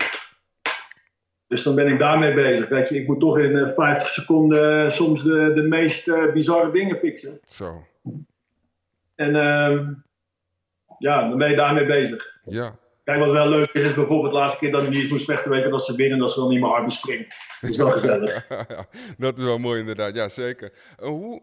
[1.46, 2.68] Dus dan ben ik daarmee bezig.
[2.68, 6.70] Kijk, ik moet toch in eh, 50 seconden eh, soms de, de meest eh, bizarre
[6.72, 7.40] dingen fixen.
[7.46, 7.86] zo.
[9.18, 9.94] En ehm,
[10.98, 12.40] ja, dan ben je daarmee bezig.
[12.44, 12.78] Ja,
[13.08, 15.24] Kijk, wat wel leuk is, is bijvoorbeeld de laatste keer dat ik niet eens moest
[15.24, 17.36] vechten, weet je, dat ze winnen en dat ze dan niet meer Arby springt.
[17.60, 18.46] Dat is wel gezellig.
[19.18, 20.72] dat is wel mooi inderdaad, ja zeker.
[20.98, 21.42] En hoe,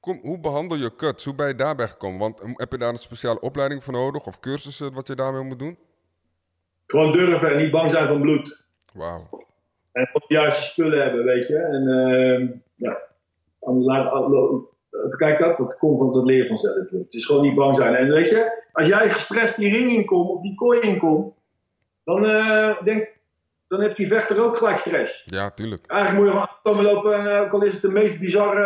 [0.00, 1.24] kom, hoe behandel je cuts?
[1.24, 2.18] Hoe ben je daarbij gekomen?
[2.18, 5.42] Want um, heb je daar een speciale opleiding voor nodig of cursussen wat je daarmee
[5.42, 5.78] moet doen?
[6.86, 8.64] Gewoon durven en niet bang zijn van bloed.
[8.94, 9.46] Wauw.
[9.92, 11.56] En de juiste spullen hebben, weet je.
[11.56, 12.98] En ehm, ja,
[15.16, 16.74] kijk dat, dat komt van dat leer vanzelf.
[16.90, 17.94] Het is gewoon niet bang zijn.
[17.94, 21.34] En weet je, als jij gestrest die ring inkomt of die kooi inkomt,
[22.04, 23.08] dan eh, denk
[23.68, 25.22] dan heeft die vechter ook gelijk stress.
[25.26, 25.86] Ja, tuurlijk.
[25.86, 28.64] Eigenlijk moet je gewoon komen lopen en eh, ook al is het de meest bizarre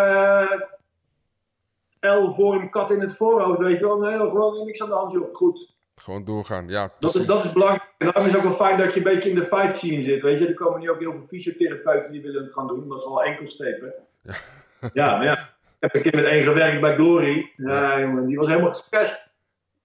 [2.00, 3.98] eh, L voor een kat in het voorhoofd, weet je wel.
[3.98, 5.34] Nee, gewoon niks aan de hand, joh.
[5.34, 5.72] Goed.
[5.96, 6.68] Gewoon doorgaan.
[6.68, 7.94] Ja, Dat is, dat is belangrijk.
[7.98, 10.02] En daarom is het ook wel fijn dat je een beetje in de fight scene
[10.02, 10.22] zit.
[10.22, 12.88] Weet je, er komen nu ook heel veel fysiotherapeuten die willen het gaan doen.
[12.88, 13.94] Dat is al enkelstepen.
[14.22, 14.34] Ja.
[14.92, 15.53] ja, maar ja.
[15.85, 17.53] Ik heb een keer met één gewerkt bij Glory.
[17.57, 19.33] Ja, jongen, die was helemaal gestrest.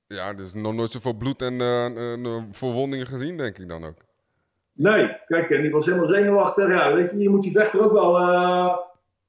[0.07, 3.95] Ja, dus nog nooit zoveel bloed en eh, eh, verwondingen gezien, denk ik dan ook.
[4.73, 6.67] Nee, kijk, en die was helemaal zenuwachtig.
[6.67, 8.77] Ja, weet je, je moet die vechter ook wel eh,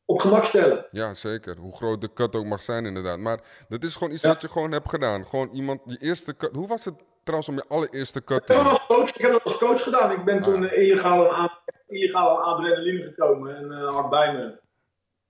[0.05, 0.85] op gemak stellen.
[0.91, 1.57] Ja, zeker.
[1.57, 3.19] Hoe groot de cut ook mag zijn, inderdaad.
[3.19, 4.29] Maar dat is gewoon iets Ja.
[4.29, 5.27] wat je gewoon hebt gedaan.
[5.27, 6.55] Gewoon iemand, die eerste cut.
[6.55, 9.45] Hoe was het trouwens om je allereerste cut te Ik als coach, ik heb dat
[9.45, 10.11] als coach gedaan.
[10.13, 10.73] Ik ben toen Ah.
[10.73, 11.51] eh, illegaal aan,
[11.89, 14.59] illegaal aan adrenaline gekomen en eh hard bij me.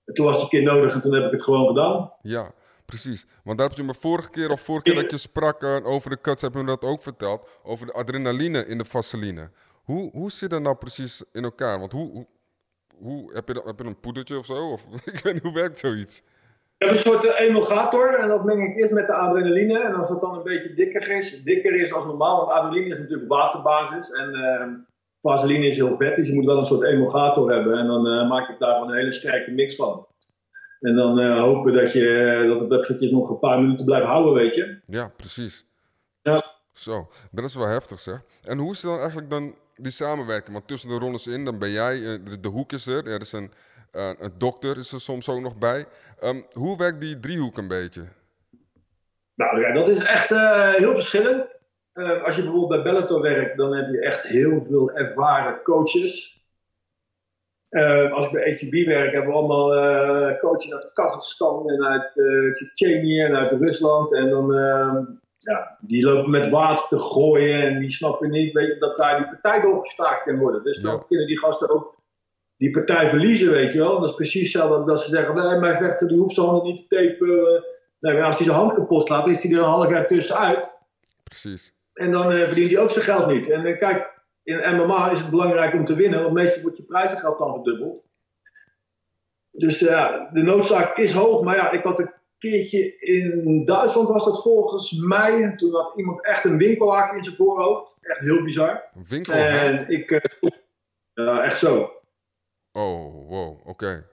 [0.05, 2.11] En toen was het een keer nodig en toen heb ik het gewoon gedaan.
[2.21, 2.51] Ja,
[2.85, 3.25] precies.
[3.43, 6.09] Want daar heb je me vorige keer of vorige keer dat je sprak eh, over
[6.09, 7.49] de cuts, heb je me dat ook verteld.
[7.63, 9.49] Over de adrenaline in de vaseline.
[9.83, 11.79] Hoe, hoe zit dat nou precies in elkaar?
[11.79, 12.27] Want hoe, hoe,
[12.97, 14.71] hoe heb, je dat, heb je een poedertje of zo?
[14.71, 16.23] Of, ik weet niet, hoe werkt zoiets?
[16.77, 19.79] Ik heb een soort eh, emulgator en dat meng ik eerst met de adrenaline.
[19.79, 22.99] En als het dan een beetje dikker is, dikker is als normaal, want adrenaline is
[22.99, 24.67] natuurlijk waterbasis en eh,
[25.21, 26.15] vaseline is heel vet.
[26.15, 28.89] Dus je moet wel een soort emulgator hebben en dan eh, maak ik daar gewoon
[28.89, 30.07] een hele sterke mix van.
[30.79, 34.33] En dan eh, hopen dat, je, dat het eventjes nog een paar minuten blijft houden,
[34.33, 34.79] weet je.
[34.85, 35.65] Ja, precies.
[36.21, 36.43] Ja.
[36.73, 38.21] Zo, dat is wel heftig zeg.
[38.43, 40.53] En hoe is dan eigenlijk dan die samenwerking?
[40.53, 43.21] Want tussen de rondes in, dan ben jij, eh, de, de hoek is er, er
[43.21, 43.51] is een,
[43.91, 45.85] eh, een dokter is er soms ook nog bij.
[46.19, 48.03] Ehm, hoe werkt die driehoek een beetje?
[49.35, 51.60] Nou ja, dat is echt eh, heel verschillend.
[51.93, 56.39] Eh, als je bijvoorbeeld bij Bellator werkt, dan heb je echt heel veel ervaren coaches.
[57.69, 62.11] Eh, als ik bij ACB werk, hebben we allemaal eh, coaches uit Kazachstan en uit
[62.53, 64.13] Tsjetsjenië en uit Rusland.
[64.13, 64.97] En dan, eh,
[65.37, 69.17] ja, die lopen met water te gooien en die snappen niet weet je, dat daar
[69.17, 70.63] die partij doorgestaakt kan worden.
[70.63, 71.03] Dus dan Ja.
[71.07, 71.95] kunnen die gasten ook
[72.57, 73.99] die partij verliezen, weet je wel.
[73.99, 76.89] Dat is precies hetzelfde dat ze zeggen, nee, mijn vechter die hoeft zijn handen niet
[76.89, 77.63] te tapen.
[77.99, 80.65] Nee, maar als hij zijn hand kapot slaat, is hij er een half jaar tussenuit.
[81.23, 81.73] Precies.
[82.01, 83.49] En dan eh, verdient hij ook zijn geld niet.
[83.49, 86.83] En eh, kijk, in MMA is het belangrijk om te winnen, want meestal wordt je
[86.83, 88.03] prijzengeld dan verdubbeld.
[89.51, 91.43] Dus eh, ja, de noodzaak is hoog.
[91.43, 95.43] Maar ja, ik had een keertje in Duitsland, was dat volgens mij.
[95.43, 97.97] En toen had iemand echt een winkelhaak in zijn voorhoofd.
[98.01, 98.83] Echt heel bizar.
[98.95, 99.33] Een winkel.
[99.33, 100.51] En ik, eh,
[101.13, 101.91] ja, echt zo.
[102.71, 104.05] Oh, wow, oké.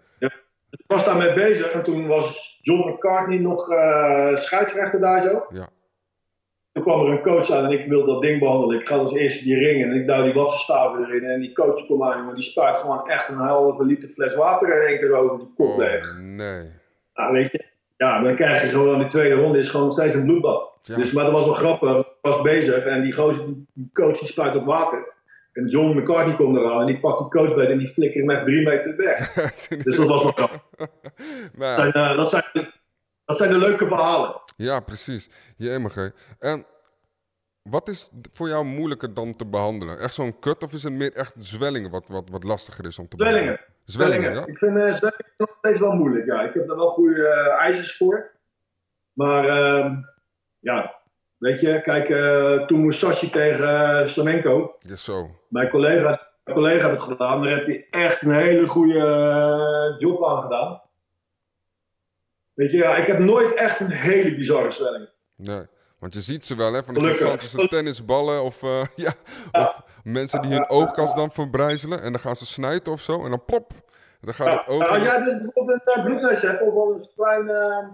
[0.71, 5.47] Ik was daarmee bezig en toen was John McCartney nog eh, scheidsrechter daar zo.
[5.49, 5.69] Ja.
[6.79, 8.81] Toen kwam er een coach aan en ik wilde dat ding behandelen.
[8.81, 11.25] Ik ga als eerste die ring in en ik duw die wattenstaven erin.
[11.25, 14.83] En die coach komt aan, jongen, die spuit gewoon echt een halve liter fles water
[14.83, 16.11] in één keer over die kop leeg.
[16.11, 16.63] Oh, nee.
[17.15, 17.65] Nou, weet je,
[17.97, 20.71] ja, dan krijg je gewoon die tweede ronde, is gewoon nog steeds een bloedbad.
[20.83, 20.97] Ja.
[20.97, 24.19] Dus, maar dat was wel grappig, ik was bezig en die, gozer, die die coach
[24.19, 25.17] die spuit op water.
[25.53, 28.37] En John McCartney komt eraan en die pakt die coach bij en die flikkert hem
[28.37, 29.35] echt drie meter weg.
[29.85, 30.61] Dus dat was wel grappig.
[31.59, 32.45] maar Dat ja, zijn, eh, dat, zijn,
[33.29, 34.41] dat zijn de leuke verhalen.
[34.57, 35.31] ja, precies.
[35.57, 36.13] Jemige.
[36.39, 36.67] En
[37.63, 39.99] wat is voor jou moeilijker dan te behandelen?
[39.99, 43.09] Echt zo'n kut of is het meer echt zwellingen wat, wat, wat lastiger is om
[43.09, 43.45] te Zwellingen.
[43.47, 43.77] behandelen?
[43.85, 44.47] Zwellingen, ja?
[44.47, 46.27] Ik vind eh, zwellingen nog steeds wel moeilijk.
[46.27, 46.41] Ja.
[46.43, 47.29] Ik heb er wel goede
[47.61, 48.31] ijzers voor.
[49.13, 49.95] Maar ehm,
[50.59, 50.95] ja,
[51.37, 55.31] weet je, kijk, eh, toen Musashi tegen uh, Slamenko, Ja, zo.
[55.49, 60.25] mijn collega, mijn collega heeft het gedaan, daar heeft hij echt een hele goede job
[60.27, 60.83] aan gedaan.
[62.59, 65.09] Weet je, ja, ik heb nooit echt een hele bizarre zwelling.
[65.37, 65.67] Nee.
[65.99, 66.85] Want je ziet ze wel, hè?
[66.85, 67.23] Van die Gelukkig.
[67.25, 69.13] gigantische tennisballen of, eh, ja,
[69.53, 73.31] of mensen die hun oogkast dan verbrijzelen en dan gaan ze snuiten of zo en
[73.31, 73.73] dan plop.
[74.21, 74.89] Dan gaat het oog...
[74.89, 77.89] als jij dus bijvoorbeeld een uh, bloedneus hebt of wel een klein eh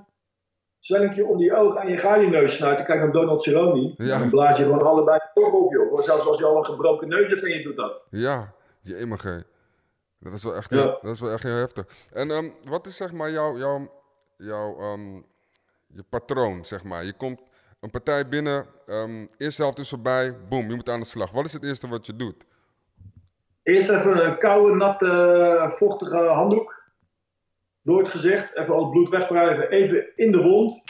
[0.78, 4.18] zwellingje om die oog en je gaat je neus snuiten, kijk naar Donald Cerrone, Ja.
[4.18, 5.98] dan blaas je gewoon allebei toch op joh.
[5.98, 8.02] Zelfs als je al een gebroken neus hebt en je doet dat.
[8.10, 9.44] Ja, jemige.
[10.18, 10.76] Dat is wel echt, Ja.
[10.80, 11.86] heel, dat is wel echt heel heftig.
[12.12, 13.90] En ehm, wat is zeg maar jouw, jouw,
[14.44, 15.14] jouw ehm,
[15.86, 17.04] je patroon, zeg maar?
[17.04, 17.40] Je komt
[17.80, 21.30] een partij binnen, ehm eerste helft is voorbij, boom, je moet aan de slag.
[21.30, 22.46] Wat is het eerste wat je doet?
[23.62, 26.82] Eerst even een koude, natte, vochtige handdoek
[27.82, 30.82] door het gezicht, even al het bloed wegwrijven, even in de wond.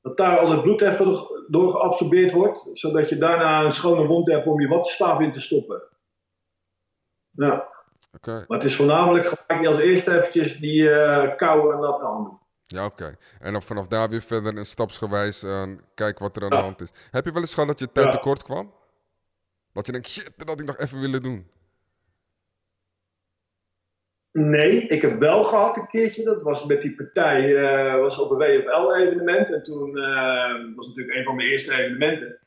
[0.00, 4.30] Dat daar al het bloed even door- geabsorbeerd wordt, zodat je daarna een schone wond
[4.30, 5.82] hebt om je wattenstaaf in te stoppen.
[7.30, 7.70] Ja.
[8.12, 12.38] Oké, Maar het is voornamelijk je als eerste eventjes die eh, koude en natte handen.
[12.72, 13.16] Ja, oké.
[13.40, 15.62] En dan vanaf daar weer verder en stapsgewijs uh,
[15.94, 16.92] kijk wat er aan de hand is.
[17.10, 18.12] Heb je wel eens gehad dat je tijd Ja.
[18.12, 18.72] tekort kwam?
[19.72, 21.46] Dat je denkt, shit, dat had ik nog even willen doen.
[24.32, 26.24] Nee, ik heb wel gehad een keertje.
[26.24, 29.52] Dat was met die partij, eh, was op een WFL-evenement.
[29.52, 32.38] En toen eh, was natuurlijk een van mijn eerste evenementen.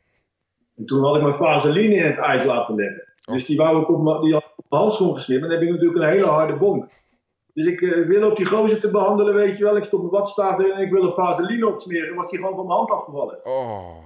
[0.77, 3.03] En toen had ik mijn vaseline in het ijs laten leggen.
[3.25, 5.41] Dus die wou ik op mijn, die had ik op mijn handschoen gesnipt.
[5.43, 6.91] En dan heb ik natuurlijk een hele harde bonk.
[7.55, 9.77] Dus ik eh, wil op die gozer te behandelen, weet je wel.
[9.77, 12.15] Ik stop mijn watstaaf in en ik wil er vaseline op smeren.
[12.15, 13.45] Was die gewoon van mijn hand afgevallen.
[13.45, 13.97] Oh,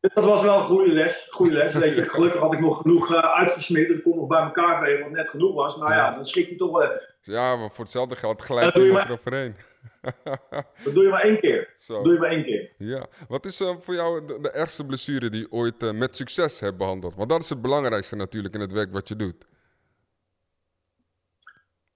[0.00, 1.26] Dus dat was wel een goede les.
[1.30, 1.72] Goede les.
[1.72, 3.88] Weet je, gelukkig had ik nog genoeg eh, uitgesmeerd.
[3.88, 5.76] Dus ik kon nog bij elkaar vegen wat net genoeg was.
[5.76, 7.14] Maar ja, dan schrik je toch wel even.
[7.20, 9.06] ja, maar voor hetzelfde geld je iemand maar.
[9.06, 9.56] eroverheen.
[10.84, 11.74] Dat doe je maar één keer.
[11.78, 11.94] Zo.
[11.94, 12.72] Dat doe je maar één keer.
[12.78, 16.60] Ja, wat is eh, voor jou de, de ergste blessure die je ooit met succes
[16.60, 17.14] hebt behandeld?
[17.14, 19.46] Want dat is het belangrijkste natuurlijk in het werk wat je doet.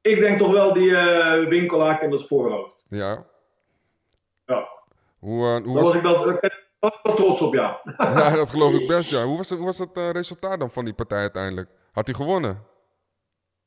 [0.07, 2.87] Ik denk toch wel die eh winkelaar in het voorhoofd.
[2.89, 3.27] Ja.
[4.47, 4.69] Ja.
[5.19, 7.81] Hoe, eh, hoe was was ik wel, trots op, ja.
[7.97, 9.25] Ja, dat geloof ik best, ja.
[9.25, 11.71] Hoe was het, hoe was het eh, resultaat dan van die partij uiteindelijk?
[11.93, 12.63] Had hij gewonnen?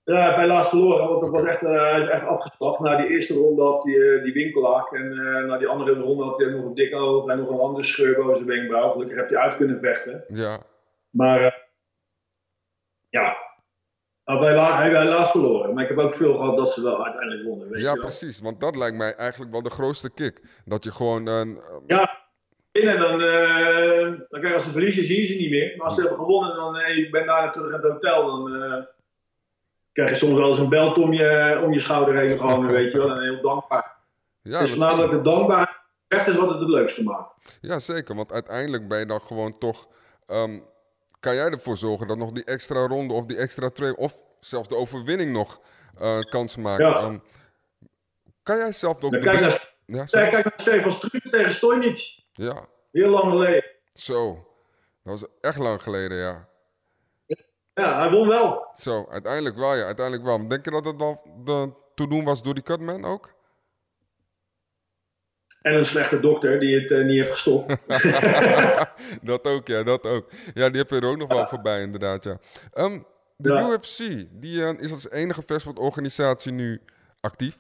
[0.04, 2.80] Ja, hij helaas verloren, want dat was echt, hij is echt afgestapt.
[2.80, 4.88] Na die eerste ronde had hij die winkelaar.
[4.91, 5.15] En
[5.47, 8.15] na die andere ronde had hij nog een dik oog en nog een andere scheur
[8.15, 8.91] boven zijn wenkbrauw.
[8.91, 10.25] Gelukkig heb hij uit kunnen vechten.
[10.28, 10.60] Ja.
[11.10, 11.67] Maar
[13.10, 13.38] ja,
[14.38, 15.74] helaas, hij heeft helaas verloren.
[15.74, 17.70] Maar ik heb ook veel gehad dat ze wel uiteindelijk wonnen.
[17.70, 18.42] Weet Ja, je precies.
[18.42, 20.42] Want dat lijkt mij eigenlijk wel de grootste kick.
[20.65, 21.28] Dat je gewoon...
[21.28, 21.42] eh,
[21.88, 22.18] Ja,
[22.72, 25.74] winnen, dan, eh, dan kijk, als ze verliezen, zie je ze niet meer.
[25.78, 28.28] Maar als ze hebben gewonnen, dan eh, ik ben daarna terug in het hotel.
[28.28, 28.88] Dan
[29.94, 32.92] krijg je soms wel eens een belt om je, om je schouder heen gehangen, weet
[32.92, 33.10] je wel.
[33.12, 33.96] En heel dankbaar.
[34.42, 35.78] ja, dus voornamelijk het dankbaar.
[36.08, 37.58] Echt is wat het het leukste maakt.
[37.62, 38.15] ja, zeker.
[38.15, 39.88] Want uiteindelijk ben je dan gewoon toch...
[40.26, 40.60] ehm,
[41.19, 43.95] kan jij ervoor zorgen dat nog die extra ronde of die extra trade...
[43.97, 45.62] of zelfs de overwinning nog
[45.97, 46.82] eh, kans maakt?
[46.82, 47.19] Ja.
[48.43, 49.12] Kan jij zelf ook...
[49.12, 52.19] Dan kijk, naar, ja, kijk naar Stefan Struik tegen Stojnic.
[52.32, 53.65] ja, Heel lang geleden.
[53.93, 54.34] zo.
[55.03, 56.47] Dat was echt lang geleden, ja.
[57.73, 58.67] Ja, hij won wel.
[58.73, 59.84] Zo, uiteindelijk wel, ja.
[59.84, 60.47] Uiteindelijk wel.
[60.47, 63.34] Denk je dat het wel de to doen was door die Cutman ook?
[65.62, 67.76] En een slechte dokter die het eh, niet heeft gestopt.
[69.22, 70.30] dat ook, ja, dat ook.
[70.54, 72.38] Ja, die heb je er ook nog wel voorbij, inderdaad, ja.
[72.74, 73.00] Ehm,
[73.36, 73.69] de Ja.
[73.69, 73.98] UFC,
[74.32, 76.82] die eh, is als enige vechtsportorganisatie nu
[77.22, 77.58] actief.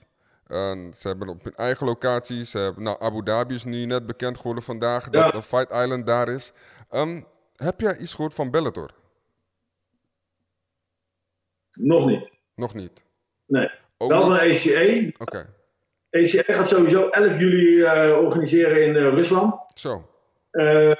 [0.47, 4.05] En ze hebben op hun eigen locatie, ze hebben, nou, Abu Dhabi is nu net
[4.05, 6.53] bekend geworden vandaag, dat de Fight Island daar is.
[6.89, 7.21] Ehm,
[7.55, 8.91] heb jij iets gehoord van Bellator?
[11.71, 12.29] Nog niet.
[12.55, 13.03] Nog niet.
[13.45, 13.69] Nee.
[13.97, 14.37] Ook Wel niet?
[14.39, 15.13] van ECE.
[15.17, 15.53] Oké,
[16.09, 19.55] ECE gaat sowieso 11 juli eh, organiseren in eh, Rusland.
[19.73, 20.09] zo.
[20.51, 20.91] Eh,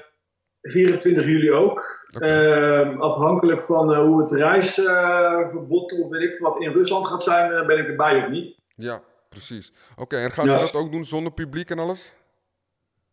[0.62, 1.98] 24 juli ook.
[2.20, 7.52] Eh, afhankelijk van eh, hoe het reisverbod of weet ik wat in Rusland gaat zijn,
[7.52, 8.58] eh, ben ik erbij of niet.
[8.76, 9.74] Ja, precies.
[9.96, 10.58] Oké, en gaan Ja.
[10.58, 12.16] ze dat ook doen zonder publiek en alles?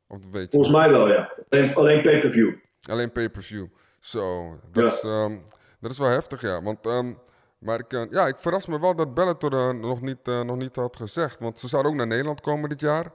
[0.09, 0.49] Of weet je?
[0.51, 1.33] Volgens mij wel, ja.
[1.51, 2.53] Alleen, alleen pay-per-view.
[2.91, 3.67] Alleen pay-per-view.
[4.01, 4.93] Zo, dat, Ja.
[4.93, 5.37] is, ehm,
[5.81, 6.63] dat is wel heftig, ja.
[6.63, 7.13] Want, ehm,
[7.59, 10.57] maar ik, eh, ja, ik verras me wel dat Bellator eh, nog, niet, eh, nog
[10.57, 11.41] niet had gezegd.
[11.41, 13.13] Want ze zouden ook naar Nederland komen dit jaar.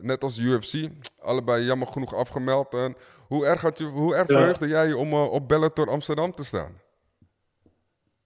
[0.00, 0.88] Net als UFC.
[1.20, 2.74] Allebei jammer genoeg afgemeld.
[2.74, 2.96] En
[3.28, 4.34] hoe erg, had je, hoe erg Ja.
[4.36, 6.80] verheugde jij je om op Bellator Amsterdam te staan?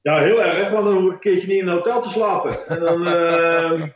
[0.02, 2.66] Ja, heel erg, want dan hoef ik een keertje niet in een hotel te slapen.
[2.66, 3.06] En dan.
[3.14, 3.86] eh,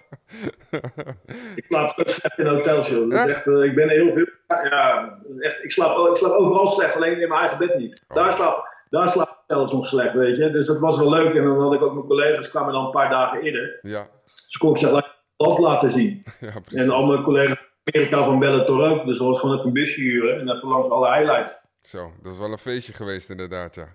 [1.55, 3.11] ik slaap slecht in hotels, joh.
[3.11, 3.29] Dat Echt?
[3.29, 4.27] echt, ik ben heel veel.
[4.47, 8.03] Ja, echt, ik, slaap, ik slaap overal slecht, alleen in mijn eigen bed niet.
[8.09, 8.17] Oh.
[8.17, 10.51] Daar, slaap, daar slaap ik zelfs nog slecht, weet je.
[10.51, 11.35] Dus dat was wel leuk.
[11.35, 13.79] En dan had ik ook mijn collega's, kwamen dan een paar dagen eerder.
[13.83, 16.23] Ja, Dus kon ik ze het land laten zien.
[16.41, 16.53] ja.
[16.81, 19.07] En al mijn collega's Amerika van Bellator ook.
[19.07, 21.63] Dus dat was gewoon even een busje huren en even langs alle highlights.
[21.83, 23.89] Zo, dat is wel een feestje geweest inderdaad, ja.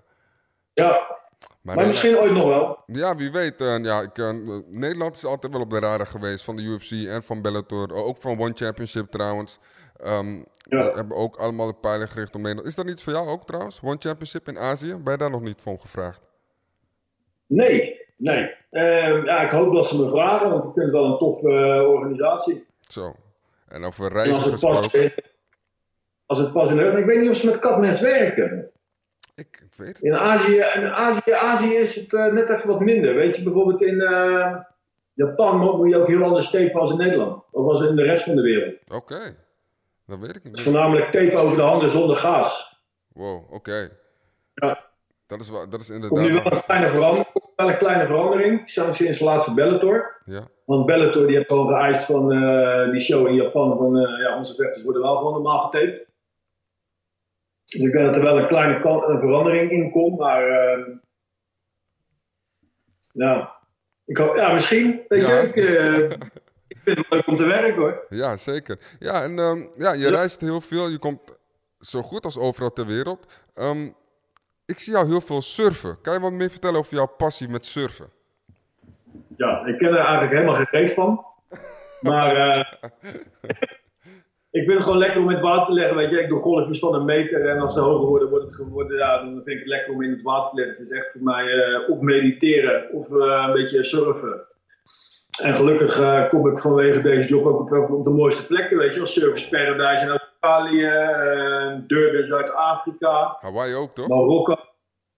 [0.73, 0.89] Ja,
[1.61, 2.83] Maar, maar eh, misschien ooit nog wel.
[2.85, 3.61] Ja, wie weet.
[3.61, 4.29] eh, ja, ik, eh,
[4.71, 7.93] Nederland is altijd wel op de radar geweest van de UFC en van Bellator.
[7.93, 9.59] ook van One Championship trouwens.
[9.95, 10.85] Ehm Ja.
[10.89, 12.67] We hebben ook allemaal de pijlen gericht om Nederland.
[12.67, 13.79] Is dat iets voor jou ook trouwens?
[13.83, 14.95] One Championship in Azië?
[15.03, 16.21] Ben je daar nog niet voor gevraagd?
[17.47, 18.55] Nee, nee.
[18.71, 21.49] Ehm, ja, ik hoop dat ze me vragen, want ik vind het wel een toffe
[21.49, 22.65] eh, organisatie.
[22.79, 23.15] Zo.
[23.67, 25.11] En over En reizen als het pas, gesproken.
[26.25, 28.69] als het pas in de Ik weet niet of ze met Catmans werken.
[29.35, 30.01] Ik, ik weet het.
[30.01, 33.15] In Azië, in Azië, Azië is het eh, net even wat minder.
[33.15, 34.55] Weet je, bijvoorbeeld in eh,
[35.13, 37.43] Japan mo- moet je ook heel anders tapen als in Nederland.
[37.51, 38.75] Of als in de rest van de wereld.
[38.93, 39.35] Oké.
[40.09, 40.61] Dat weet ik niet.
[40.61, 42.81] voornamelijk tape over de handen zonder gas.
[43.07, 43.89] Wow, oké.
[44.53, 44.87] Ja.
[45.27, 46.27] Dat is, wel, dat is Komt inderdaad...
[46.27, 47.27] nu wel een kleine verandering.
[47.55, 48.69] Wel een kleine verandering.
[48.69, 50.21] Sinds de laatste Bellator.
[50.25, 54.19] Ja, Want Bellator die heeft gewoon geëist van eh, die show in Japan van eh,
[54.19, 56.07] ja, onze vechters worden wel gewoon normaal getaped.
[57.63, 60.85] Dus ik denk dat er wel een kleine een verandering in komt, maar eh,
[63.13, 63.57] ja.
[64.05, 65.01] Ik hoop, ja, misschien.
[65.07, 65.39] Weet Ja.
[65.39, 66.17] je, ik, eh,
[66.69, 68.05] ik vind het leuk om te werken hoor.
[68.09, 68.77] Ja, zeker.
[68.99, 70.09] Ja, en ehm, ja, je Ja.
[70.09, 70.87] reist heel veel.
[70.89, 71.19] Je komt
[71.79, 73.25] zo goed als overal ter wereld.
[73.53, 73.89] Ehm,
[74.65, 76.01] ik zie jou heel veel surfen.
[76.01, 78.09] Kan je wat meer vertellen over jouw passie met surfen?
[79.37, 81.25] Ja, ik ken er eigenlijk helemaal geen reet van.
[82.01, 82.73] Maar eh,
[84.51, 85.95] ik vind het gewoon lekker om in het water te leggen.
[85.95, 88.55] Weet je, ik doe golfjes van een meter en als ze hoger worden, wordt het
[88.55, 88.97] geworden.
[88.97, 90.75] Ja, dan vind ik het lekker om in het water te leggen.
[90.77, 94.41] Het is echt voor mij eh, of mediteren of eh, een beetje surfen.
[95.41, 98.77] En gelukkig eh, kom ik vanwege deze job ook op, op de mooiste plekken.
[98.77, 103.37] Weet je, als Surfers Paradise in Australië, eh, Durban Zuid-Afrika.
[103.39, 104.07] Hawaii ook, toch?
[104.07, 104.55] Marokko.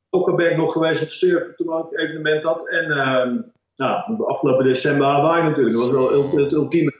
[0.09, 2.69] Marokko ben ik nog geweest op surfen toen ik het evenement had.
[2.69, 3.37] En ehm
[3.75, 5.75] nou, afgelopen december Hawaii natuurlijk.
[5.75, 6.99] Dat was wel het, ultieme.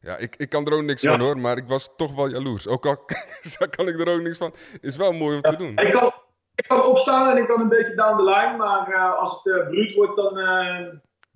[0.00, 1.10] Ja, ik, ik kan er ook niks Ja.
[1.10, 2.68] van hoor, maar ik was toch wel jaloers.
[2.68, 2.96] Ook al
[3.76, 4.54] kan ik er ook niks van.
[4.80, 5.76] Is wel mooi om te doen.
[5.76, 6.12] Ik kan,
[6.54, 8.56] ik kan opstaan en ik kan een beetje down the line.
[8.56, 10.38] Maar eh, als het bruut wordt, dan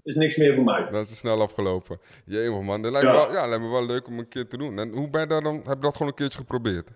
[0.07, 0.89] is niks meer voor mij.
[0.91, 1.99] Dat is snel afgelopen.
[2.25, 3.13] Jemig man, dat lijkt, Ja.
[3.13, 4.79] Me wel, ja, lijkt me wel leuk om een keer te doen.
[4.79, 6.91] En hoe ben je daar dan, heb je dat gewoon een keertje geprobeerd?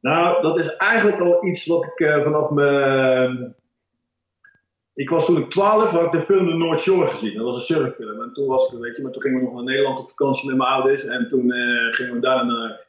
[0.00, 3.54] Nou, dat is eigenlijk al iets wat ik eh, vanaf mijn...
[4.94, 7.34] Ik was toen ik 12 had ik de film The North Shore gezien.
[7.36, 8.22] Dat was een surffilm.
[8.22, 10.48] En toen was ik, weet je, maar toen gingen we nog naar Nederland op vakantie
[10.48, 11.04] met mijn ouders.
[11.04, 12.88] En toen eh, gingen we daar naar...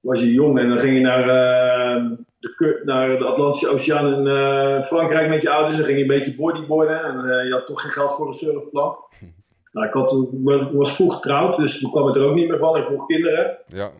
[0.00, 2.04] Was je jong en dan ging je naar, eh,
[2.40, 5.76] de, naar de Atlantische Oceaan in eh, Frankrijk met je ouders.
[5.76, 7.02] Dan ging je een beetje bodyboarden.
[7.04, 8.98] En eh, je had toch geen geld voor een surfplank.
[9.72, 12.58] Nou, ik had, ik was vroeg getrouwd, dus toen kwam het er ook niet meer
[12.58, 12.76] van.
[12.76, 13.58] Ik vroeg kinderen.
[13.66, 13.90] Ja,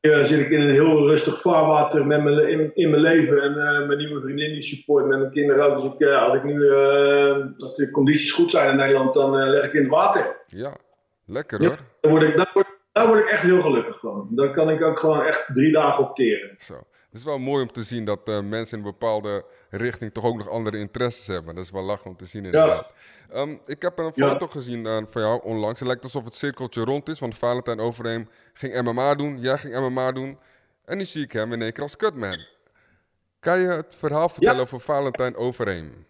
[0.00, 3.42] Ja, zit ik in een heel rustig vaarwater met mijn, in, in mijn leven.
[3.42, 5.80] En eh, mijn nieuwe vriendin die support met mijn kinderen ook.
[5.82, 9.38] Dus ik, eh, als ik nu, eh, als de condities goed zijn in Nederland, dan
[9.38, 10.36] eh, leg ik in het water.
[10.46, 10.76] ja.
[11.26, 11.68] Lekker Ja.
[11.68, 11.78] hoor.
[12.00, 14.28] Dan word ik, daar, word, daar word ik echt heel gelukkig van.
[14.30, 16.54] Dan kan ik ook gewoon echt drie dagen opteren.
[16.58, 16.74] Zo.
[17.10, 20.24] Het is wel mooi om te zien dat eh, mensen in een bepaalde richting toch
[20.24, 21.54] ook nog andere interesses hebben.
[21.54, 22.96] Dat is wel lachen om te zien inderdaad.
[23.30, 24.30] Ehm, ik heb een Ja.
[24.30, 25.78] foto gezien eh, van jou onlangs.
[25.78, 29.74] Het lijkt alsof het cirkeltje rond is, want Valentijn Overheem ging MMA doen, jij ging
[29.80, 30.38] MMA doen.
[30.84, 32.36] En nu zie ik hem in één keer als cutman.
[33.40, 36.06] Kan je het verhaal vertellen over Valentijn Overheem?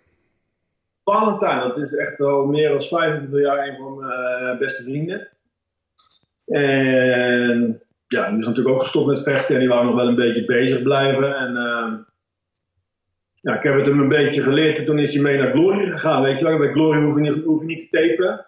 [1.04, 5.28] Valentijn, dat is echt al meer dan 25 jaar een van mijn eh, beste vrienden.
[6.46, 10.14] En ja, die is natuurlijk ook gestopt met vechten en die wou nog wel een
[10.14, 11.36] beetje bezig blijven.
[11.36, 11.94] En ehm,
[13.40, 15.90] ja, ik heb het hem een beetje geleerd en toen is hij mee naar Glory
[15.90, 16.22] gegaan.
[16.22, 18.46] Weet je wel, bij Glory hoef je niet, hoef je niet te tapen.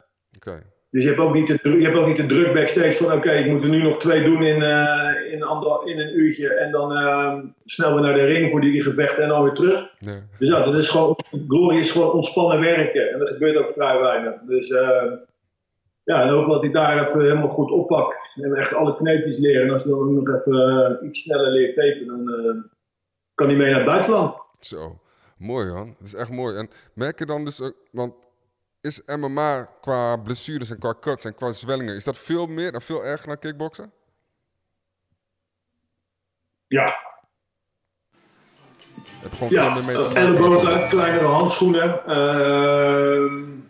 [0.90, 3.30] Dus je hebt ook niet de, je hebt ook niet de druk backstage van oké,
[3.30, 6.54] ik moet er nu nog twee doen in, eh, in, ander, in een uurtje.
[6.54, 9.88] En dan ehm, snel weer naar de ring voor die gevechten en dan weer terug.
[9.98, 10.22] Nee.
[10.38, 11.16] Dus ja, dat is gewoon,
[11.48, 13.12] Glory is gewoon ontspannen werken.
[13.12, 14.34] En dat gebeurt ook vrij weinig.
[14.46, 15.02] Dus eh,
[16.10, 18.16] ja, en ook wat hij daar even helemaal goed oppakt.
[18.34, 19.62] En echt alle kneepjes leren.
[19.62, 22.62] En als hij dan nog even eh, iets sneller leert tapen, dan eh,
[23.34, 24.34] kan hij mee naar het buitenland.
[24.60, 25.00] Zo,
[25.36, 25.94] mooi man.
[25.98, 26.56] Dat is echt mooi.
[26.56, 28.14] En merk je dan dus ook, want
[28.80, 32.80] is MMA qua blessures en qua cuts en qua zwellingen, is dat veel meer en
[32.80, 33.92] veel erger dan kickboksen?
[36.66, 36.94] Ja,
[39.20, 42.06] Het ja eh, ellebogen, kleinere handschoenen.
[42.06, 43.60] Ehm,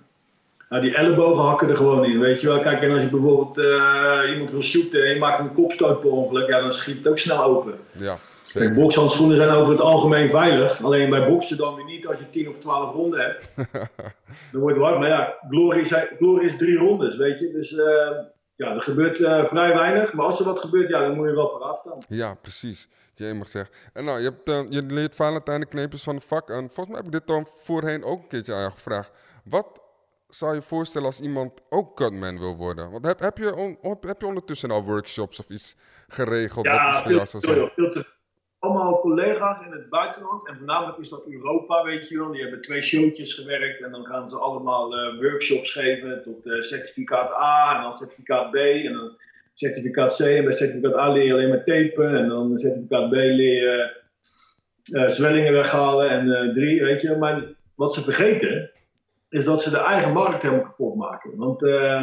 [0.70, 2.60] nou, die ellebogen hakken er gewoon in, weet je wel.
[2.60, 6.10] Kijk, en als je bijvoorbeeld eh, iemand wil shooten en je maakt een kopstoot per
[6.10, 7.74] ongeluk, ja, dan schiet het ook snel open.
[7.92, 8.74] Ja, zeker.
[8.74, 10.84] bokshandschoenen zijn over het algemeen veilig.
[10.84, 13.48] Alleen bij boksen dan weer niet als je 10 of 12 ronden hebt.
[14.52, 14.98] dan wordt het hard.
[14.98, 17.50] Maar ja, Glory is, Glory is drie rondes, weet je.
[17.52, 18.10] Dus eh,
[18.56, 20.12] ja, er gebeurt eh, vrij weinig.
[20.12, 21.98] Maar als er wat gebeurt, ja, dan moet je wel paraat staan.
[22.08, 22.88] Ja, precies.
[23.14, 23.74] Je mag zeggen.
[23.92, 26.50] En nou, je, hebt, je leert Valentijn de kneepjes van het vak.
[26.50, 29.10] En volgens mij heb ik dit dan voorheen ook een keertje aan je gevraagd.
[29.44, 29.80] Wat
[30.30, 32.90] zou je voorstellen als iemand ook cutman wil worden?
[32.90, 35.76] Want heb, heb, je, on- heb, je ondertussen al workshops of iets
[36.08, 37.70] geregeld dat voor jou zou veel, zijn?
[37.74, 38.18] veel te
[38.60, 40.48] allemaal collega's in het buitenland.
[40.48, 42.30] En voornamelijk is dat Europa, weet je wel.
[42.30, 43.82] Die hebben twee showtjes gewerkt.
[43.82, 48.50] En dan gaan ze allemaal eh, workshops geven tot eh, certificaat A en dan certificaat
[48.50, 48.54] B.
[48.54, 49.16] En dan
[49.54, 50.20] certificaat C.
[50.20, 52.16] En bij certificaat A leer je alleen maar tapen.
[52.16, 53.96] En dan certificaat B leer je
[54.92, 56.10] eh, zwellingen weghalen.
[56.10, 57.16] En drie, weet je.
[57.16, 58.69] Maar wat ze vergeten,
[59.30, 61.36] is dat ze de eigen markt helemaal kapot maken.
[61.36, 62.02] Want eh,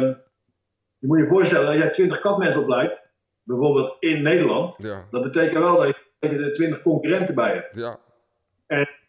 [0.98, 3.00] je moet je voorstellen, dat jij 20 katmensen opleidt,
[3.42, 4.74] bijvoorbeeld in Nederland.
[4.78, 7.76] Ja, Dat betekent wel dat je er 20 concurrenten bij hebt.
[7.76, 7.98] ja,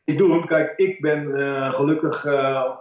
[0.05, 2.75] Die doen, kijk, ik ben eh, gelukkig eh,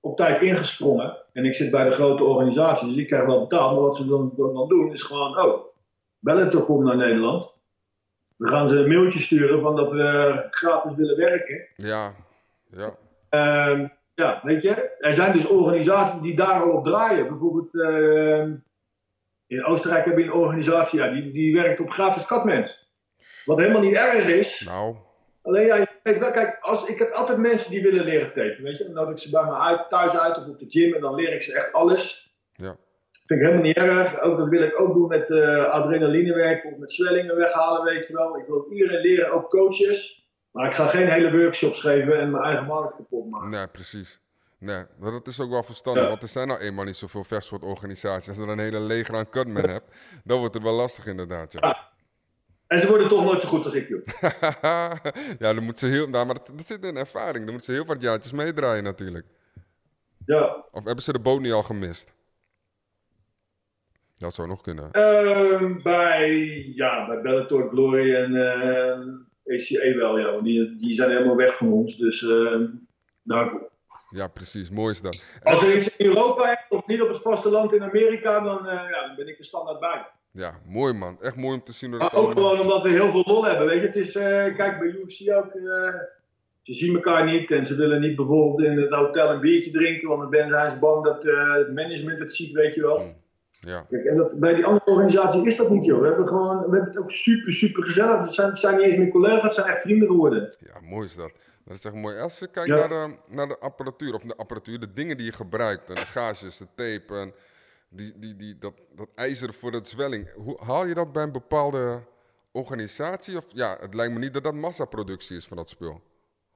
[0.00, 1.16] op tijd ingesprongen.
[1.32, 3.72] En ik zit bij de grote organisaties, dus ik krijg wel betaald.
[3.72, 5.64] Maar wat ze dan, dan, doen, is gewoon, oh,
[6.18, 7.60] Bellator komt naar Nederland.
[8.36, 11.68] We gaan ze een mailtje sturen van dat we gratis willen werken.
[11.76, 12.14] ja,
[12.70, 12.96] ja.
[13.28, 17.28] Ehm, ja, weet je, er zijn dus organisaties die daar al op draaien.
[17.28, 18.54] Bijvoorbeeld ehm,
[19.46, 22.90] in Oostenrijk heb je een organisatie, ja, die, die werkt op gratis katmens.
[23.44, 24.96] Wat helemaal niet erg is, Nou,
[25.42, 28.62] Alleen ja, je weet wel, kijk, als, ik heb altijd mensen die willen leren tapen,
[28.62, 28.84] weet je.
[28.84, 31.14] Dan nodig ik ze bij me uit, thuis uit of op de gym en dan
[31.14, 32.34] leer ik ze echt alles.
[32.52, 32.76] Ja.
[33.26, 34.20] Vind ik helemaal niet erg.
[34.20, 38.12] Ook, dat wil ik ook doen met eh adrenalinewerk of met zwellingen weghalen, weet je
[38.12, 38.38] wel.
[38.38, 40.21] Ik wil iedereen leren, ook coaches.
[40.52, 43.50] Maar ik ga geen hele workshops geven en mijn eigen markt kapot maken.
[43.50, 44.20] Nee, precies.
[44.58, 46.08] Nee, maar dat is ook wel verstandig, Ja.
[46.08, 48.28] want er zijn nou eenmaal niet zoveel vechtsportorganisaties.
[48.28, 51.52] Als je dan een hele leger aan cutmen hebt, dan wordt het wel lastig inderdaad,
[51.52, 51.90] ja.
[52.66, 54.02] En ze worden toch nooit zo goed als ik, joh.
[55.38, 57.44] ja, dan moet ze heel, nou, maar dat, dat zit in ervaring.
[57.44, 59.26] Dan moeten ze heel wat jaartjes meedraaien natuurlijk.
[60.26, 60.64] Ja.
[60.70, 62.14] Of hebben ze de boot niet al gemist?
[64.14, 64.90] Dat zou nog kunnen.
[64.92, 66.30] Ehm, bij,
[66.74, 68.98] ja, bij Bellator, Glory en eh
[69.46, 70.32] ACA wel, ja.
[70.32, 72.66] Want die, die zijn helemaal weg van ons, dus ehm,
[73.22, 73.70] daarvoor.
[74.10, 74.70] Ja, precies.
[74.70, 75.24] Mooi is dat.
[75.42, 78.90] Als er iets in Europa is, of niet op het vasteland in Amerika, dan, eh,
[78.90, 80.06] ja, dan ben ik er standaard bij.
[80.32, 81.20] ja, mooi man.
[81.20, 82.34] Echt mooi om te zien hoe Maar ook allemaal...
[82.34, 83.86] gewoon omdat we heel veel lol hebben, weet je.
[83.86, 85.94] Het is, eh, kijk, bij UFC ook, eh,
[86.62, 90.08] ze zien elkaar niet en ze willen niet bijvoorbeeld in het hotel een biertje drinken,
[90.08, 92.98] want dan zijn ze bang dat eh, het management het ziet, weet je wel.
[92.98, 93.14] Mm.
[93.66, 96.00] Ja, Kijk, en dat, bij die andere organisatie is dat niet, joh.
[96.00, 98.20] We hebben, gewoon, we hebben het ook super, super gezellig.
[98.20, 100.54] Het zijn, het zijn niet eens meer collega's, het zijn echt vrienden geworden.
[100.58, 101.32] ja, mooi is dat.
[101.64, 102.18] Dat is echt mooi.
[102.18, 102.76] Als je kijkt Ja.
[102.76, 106.00] naar, de, naar de apparatuur, of de apparatuur, de dingen die je gebruikt, en de
[106.06, 107.32] gages, de tape, en
[107.88, 110.32] die, die, die, dat, dat ijzer voor de zwelling.
[110.34, 112.02] Hoe, haal je dat bij een bepaalde
[112.52, 113.36] organisatie?
[113.36, 116.02] Of ja, het lijkt me niet dat dat massaproductie is van dat spul.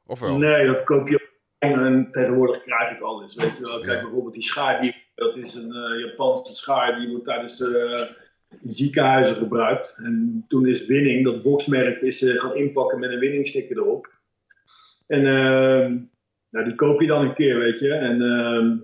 [0.06, 0.38] Of wel?
[0.38, 1.28] Nee, dat koop je
[1.58, 3.34] en tegenwoordig krijg ik alles.
[3.34, 3.80] Weet je wel.
[3.80, 4.02] Kijk, Ja.
[4.02, 7.60] bijvoorbeeld die schaar, die, dat is een eh, Japanse schaar, die wordt tijdens
[8.62, 9.94] in ziekenhuizen gebruikt.
[9.96, 14.14] En toen is Winning, dat boxmerk, is eh, gaan inpakken met een winningsticker erop.
[15.06, 15.98] En ehm,
[16.50, 17.92] nou, die koop je dan een keer, weet je.
[17.92, 18.76] En ehm,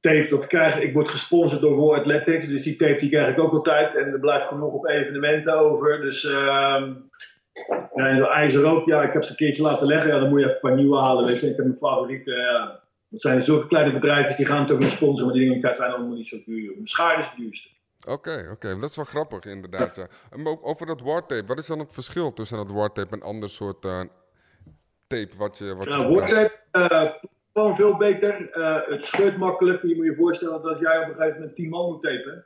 [0.00, 3.38] tape, dat krijg ik, word gesponsord door World Athletics, dus die tape die krijg ik
[3.38, 3.94] ook altijd.
[3.94, 6.00] En er blijft genoeg op evenementen over.
[6.00, 6.92] Dus ehm
[7.94, 10.12] ja, en zo ijzer ook, ja, ik heb ze een keertje laten leggen.
[10.12, 11.48] Ja, dan moet je even een paar nieuwe halen, weet je.
[11.50, 12.80] Ik heb mijn favoriete, ja.
[13.08, 16.16] Dat zijn zulke kleine bedrijven die gaan ook niet sponsoren, maar die dingen zijn allemaal
[16.16, 16.72] niet zo duur.
[16.74, 17.68] Mijn schaar is het duurste.
[18.08, 18.78] Oké, oké.
[18.78, 20.06] Dat is wel grappig inderdaad, ja.
[20.30, 21.46] En maar ook over dat wartape.
[21.46, 24.00] Wat is dan het verschil tussen dat wartape en ander soort eh,
[25.06, 26.32] tape wat je, wat je Ja, gebruikt?
[26.32, 27.10] woordtape, eh
[27.52, 28.50] gewoon veel beter.
[28.50, 29.82] Eh, het scheurt makkelijk.
[29.82, 32.44] Je moet je voorstellen dat als jij op een gegeven moment 10 man moet tapen.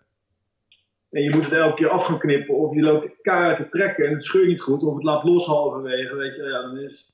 [1.10, 2.54] En je moet het elke keer af gaan knippen.
[2.54, 4.82] Of je loopt keihard te trekken en het scheurt niet goed.
[4.82, 6.16] Of het laat los halverwege.
[6.16, 7.12] Weet je, ja, dan, is,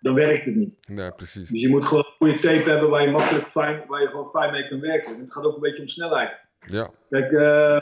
[0.00, 0.74] dan werkt het niet.
[1.16, 1.50] Precies.
[1.50, 4.26] Dus je moet gewoon een goede tape hebben waar je makkelijk fijn, waar je gewoon
[4.30, 5.14] fijn mee kan werken.
[5.14, 6.42] En het gaat ook een beetje om snelheid.
[6.66, 7.78] Ja, Kijk, eh,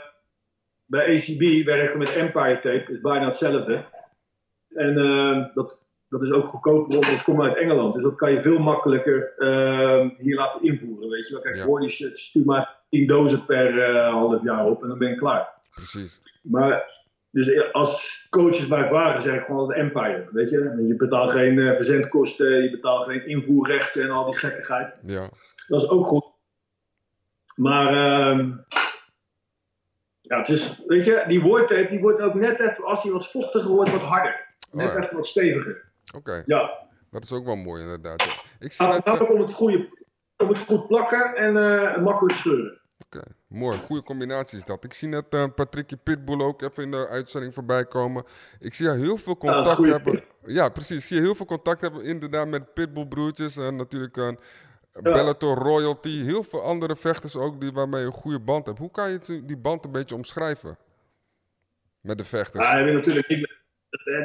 [0.85, 3.85] bij ACB werken we met Empire Tape, is bijna hetzelfde.
[4.69, 7.93] En eh, dat, dat is ook goedkoper, want dat komt uit Engeland.
[7.93, 11.09] Dus dat kan je veel makkelijker eh, hier laten invoeren.
[11.09, 11.65] Weet je wel, kijk, Ja.
[11.65, 15.52] hoor stuur maar 10 dozen per half jaar op en dan ben ik klaar.
[15.73, 16.19] Precies.
[16.41, 20.27] Maar dus als coaches mij vragen, zeg ik gewoon altijd Empire.
[20.31, 24.93] Weet je, je betaalt geen eh, verzendkosten, je betaalt geen invoerrechten en al die gekkigheid.
[25.05, 25.29] Ja,
[25.67, 26.25] Dat is ook goed.
[27.55, 28.51] Maar ehm,
[30.21, 33.31] ja, het is, weet je, die woordtape die wordt ook net even, als die wat
[33.31, 34.47] vochtiger wordt, wat harder.
[34.71, 35.03] Net Oh ja.
[35.03, 35.91] even wat steviger.
[36.15, 36.43] oké.
[36.45, 38.43] Ja, Dat is ook wel mooi inderdaad.
[38.59, 39.87] Ik zie het gaat eh, ook om het goede,
[40.37, 42.81] om het goed plakken en eh, makkelijk scheuren.
[43.05, 43.77] Oké, mooi.
[43.77, 44.83] Goede combinatie is dat.
[44.83, 48.23] Ik zie net eh Patrickje Pitbull ook even in de uitzending voorbij komen.
[48.59, 50.23] Ik zie heel veel contact goeie hebben.
[50.45, 50.97] Ja, precies.
[50.97, 53.57] Ik zie heel veel contact hebben inderdaad met Pitbull broertjes.
[53.57, 54.39] En natuurlijk een
[55.01, 56.23] Bellator Royalty.
[56.23, 58.79] Heel veel andere vechters ook die, waarmee je een goede band hebt.
[58.79, 60.77] Hoe kan je die band een beetje omschrijven?
[62.01, 62.67] Met de vechters.
[62.67, 63.61] Ja, wil natuurlijk niet.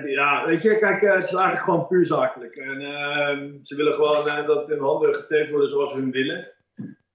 [0.04, 2.56] Ja, weet je, kijk, eh, het is eigenlijk gewoon puur zakelijk.
[2.56, 6.52] En ehm, ze willen gewoon eh, dat hun handen getaped worden zoals ze hun willen.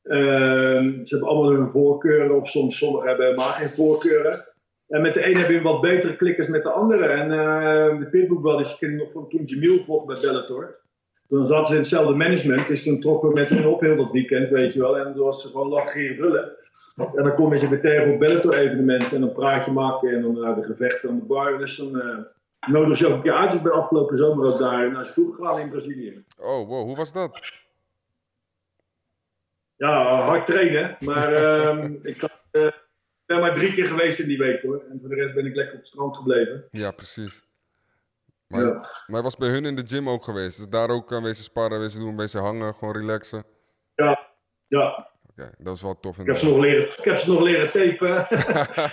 [0.03, 4.53] Ehm, ze hebben allemaal hun voorkeuren, of soms sommigen hebben helemaal geen voorkeuren.
[4.87, 7.05] En met de een heb je wat betere klikkers met de andere.
[7.05, 10.81] En eh, de Pitbull Brothers, je kent nog van toen Jamil vocht bij Bellator.
[11.27, 14.11] Toen zaten ze in hetzelfde management, dus toen trokken we met hen op heel dat
[14.11, 14.97] weekend, weet je wel.
[14.97, 16.51] En toen was ze gewoon lachen brullen.
[16.95, 20.13] En dan kom je ze weer tegen op Bellator evenementen en dan praat je maken
[20.13, 21.57] en dan uh, de gevechten aan de bar.
[21.57, 22.17] Dus dan uh,
[22.67, 23.53] nodig je ook een keer uit.
[23.53, 26.23] Ik ben afgelopen zomer ook daar naar ze toe gegaan in Brazilië.
[26.39, 26.83] Oh, wow.
[26.83, 27.62] Hoe was dat?
[29.83, 30.97] Ja, hard trainen.
[30.99, 31.33] Maar
[31.67, 32.71] um, ik had, uh,
[33.25, 34.83] ben maar drie keer geweest in die week hoor.
[34.89, 36.67] En voor de rest ben ik lekker op het strand gebleven.
[36.71, 37.43] Ja, precies.
[38.47, 38.71] Maar, ja.
[39.07, 40.57] maar je was bij hun in de gym ook geweest.
[40.57, 43.43] Dus daar ook aan wezen sparren, wezen doen, wezen hangen, gewoon relaxen.
[43.95, 44.27] Ja,
[44.67, 45.11] ja.
[45.35, 46.19] Dat is wel tof.
[46.19, 48.27] Ik heb, ze nog leren, ik heb ze nog leren tapen.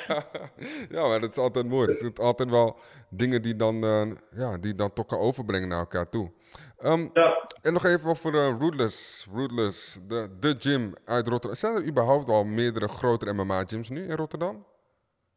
[0.96, 1.88] ja, maar dat is altijd mooi.
[1.88, 2.78] Het zijn altijd wel
[3.08, 6.32] dingen die dan, uh, ja, die dan toch kan overbrengen naar elkaar toe.
[6.78, 7.48] Um, ja.
[7.62, 11.58] En nog even over uh, Rootless, Rootless de, de gym uit Rotterdam.
[11.58, 14.66] Zijn er überhaupt al meerdere grotere MMA-gyms nu in Rotterdam?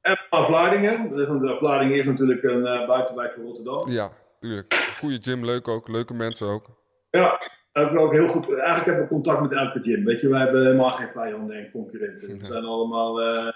[0.01, 1.16] MMA Vlaardingen.
[1.16, 1.28] Dus
[1.60, 3.89] Vlaardingen is natuurlijk een uh, buitenwijk van Rotterdam.
[3.89, 4.74] Ja, tuurlijk.
[4.97, 5.88] Goede gym, leuk ook.
[5.88, 6.66] Leuke mensen ook.
[7.10, 7.39] Ja,
[7.74, 8.49] ik ook heel goed.
[8.49, 10.03] Eigenlijk hebben we contact met elke gym.
[10.03, 12.30] Weet je, wij hebben helemaal geen vijanden en concurrenten.
[12.30, 13.21] Het zijn allemaal.
[13.21, 13.53] eh,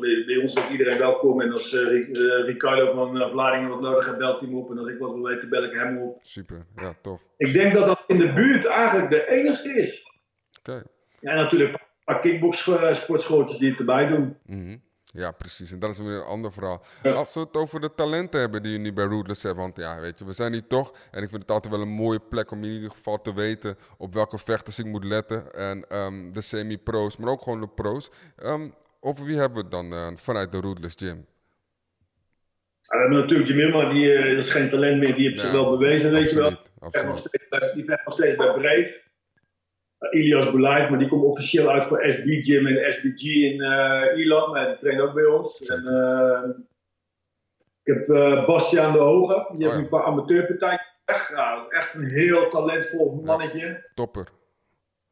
[0.00, 1.40] bij, bij ons is iedereen welkom.
[1.40, 4.70] En als eh, Ricardo van uh, Vlaardingen wat nodig heeft, belt hij me op.
[4.70, 6.18] En als ik wat wil weten, bel ik hem op.
[6.22, 7.22] Super, ja, tof.
[7.36, 10.06] Ik denk dat dat in de buurt eigenlijk de enigste is.
[10.58, 10.82] Oké.
[11.20, 14.36] Ja, natuurlijk een paar kickbox sportschooltjes die het erbij doen.
[14.46, 14.76] Mhm.
[15.12, 15.72] Ja, precies.
[15.72, 16.82] En dat is weer een ander verhaal.
[17.02, 17.12] Ja.
[17.12, 19.56] Als we het over de talenten hebben die je nu bij Rootless hebt.
[19.56, 20.92] Want ja, weet je, we zijn hier toch.
[21.10, 23.76] En ik vind het altijd wel een mooie plek om in ieder geval te weten
[23.98, 25.52] op welke vechters ik moet letten.
[25.52, 28.10] En ehm, de semi-pro's, maar ook gewoon de pro's.
[28.36, 28.68] Ehm,
[29.00, 31.26] over wie hebben we het dan eh, vanuit de Rootless Gym?
[32.80, 35.14] Ja, we hebben natuurlijk Jamilma, die eh, is geen talent meer.
[35.14, 36.50] Die heeft zich Ja, wel bewezen, weet je wel.
[36.50, 36.58] Die
[36.90, 39.00] vecht nog steeds bij- Die vecht nog steeds bij Brave.
[39.00, 39.00] Uh,
[40.10, 44.52] Ilias Boulaif, maar die komt officieel uit voor SB Gym en SBG in eh Ierland.
[44.52, 45.66] Maar die traint ook bij ons.
[45.66, 46.48] En, eh,
[47.82, 49.82] ik heb eh Bastiaan de Hoge, die heeft ja.
[49.82, 50.86] een paar amateurpartijen.
[51.04, 51.32] Echt,
[51.68, 53.90] echt een heel talentvol mannetje.
[53.94, 54.28] Topper.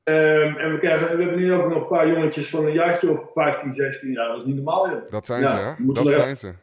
[0.03, 3.11] Ehm, en we, krijgen, we hebben nu ook nog een paar jongetjes van een jaartje
[3.11, 4.29] of 15, 16 jaar.
[4.29, 5.07] Dat is niet normaal, joh.
[5.07, 5.93] Dat zijn Ja, ze, hè?
[5.93, 6.55] Dat zijn ze.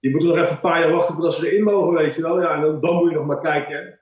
[0.00, 2.40] Die moeten nog even een paar jaar wachten voordat ze erin mogen, weet je wel.
[2.40, 3.97] Ja, en dan, dan moet je nog maar kijken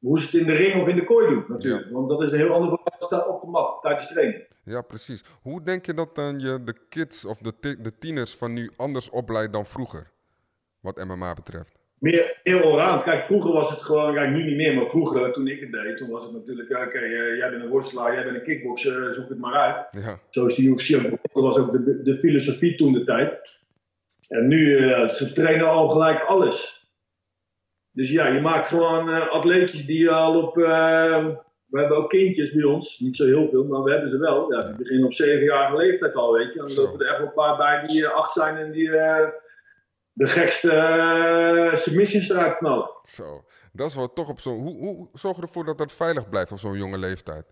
[0.00, 1.90] hoe ze het in de ring of in de kooi doen, natuurlijk.
[1.90, 4.46] Want dat is een heel ander verhaal op de mat tijdens training.
[4.64, 5.24] Ja, precies.
[5.42, 9.10] Hoe denk je dat dan je de kids of de, de tieners van nu anders
[9.10, 10.10] opleidt dan vroeger?
[10.80, 11.78] Wat MMA betreft.
[11.98, 13.02] Meer, meer allround.
[13.02, 15.96] Kijk, vroeger was het gewoon, kijk, nu niet meer, maar vroeger, toen ik het deed,
[15.96, 19.12] toen was het natuurlijk, oké, eh, jij bent een worstelaar, jij bent een kickboxer, eh,
[19.12, 20.04] zoek het maar uit.
[20.04, 20.88] Ja, Zo is de UFC.
[21.32, 23.60] Dat was ook de, de filosofie toen de tijd.
[24.28, 26.79] En nu, eh, ze trainen al gelijk alles.
[28.00, 30.58] Dus ja, je maakt gewoon eh, atleetjes die al op.
[30.58, 31.26] eh,
[31.66, 34.52] we hebben ook kindjes bij ons, niet zo heel veel, maar we hebben ze wel.
[34.52, 36.58] Ja, die beginnen op zevenjarige leeftijd al, weet je.
[36.60, 38.90] En dan lopen er echt wel een paar bij die eh, acht zijn en die
[40.12, 42.90] de gekste submissions eruit knallen.
[43.02, 43.44] zo.
[43.72, 44.58] Dat is wel toch op zo'n...
[44.58, 47.46] Hoe, hoe zorg je ervoor dat dat veilig blijft op zo'n jonge leeftijd?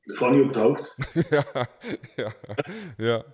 [0.00, 0.94] Gewoon niet op het hoofd.
[1.34, 1.68] ja,
[2.16, 2.32] ja,
[2.96, 3.24] ja,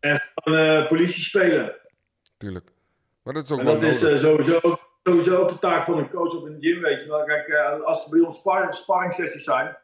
[0.00, 1.86] En gewoon eh, politie spelen.
[2.38, 2.70] Tuurlijk.
[3.22, 4.22] Maar dat is ook En wel dat is nodig.
[4.22, 7.24] eh, sowieso, sowieso ook de taak van een coach op een gym, weet je wel.
[7.24, 9.76] Kijk, eh, als er bij ons spar sparringssessies zijn,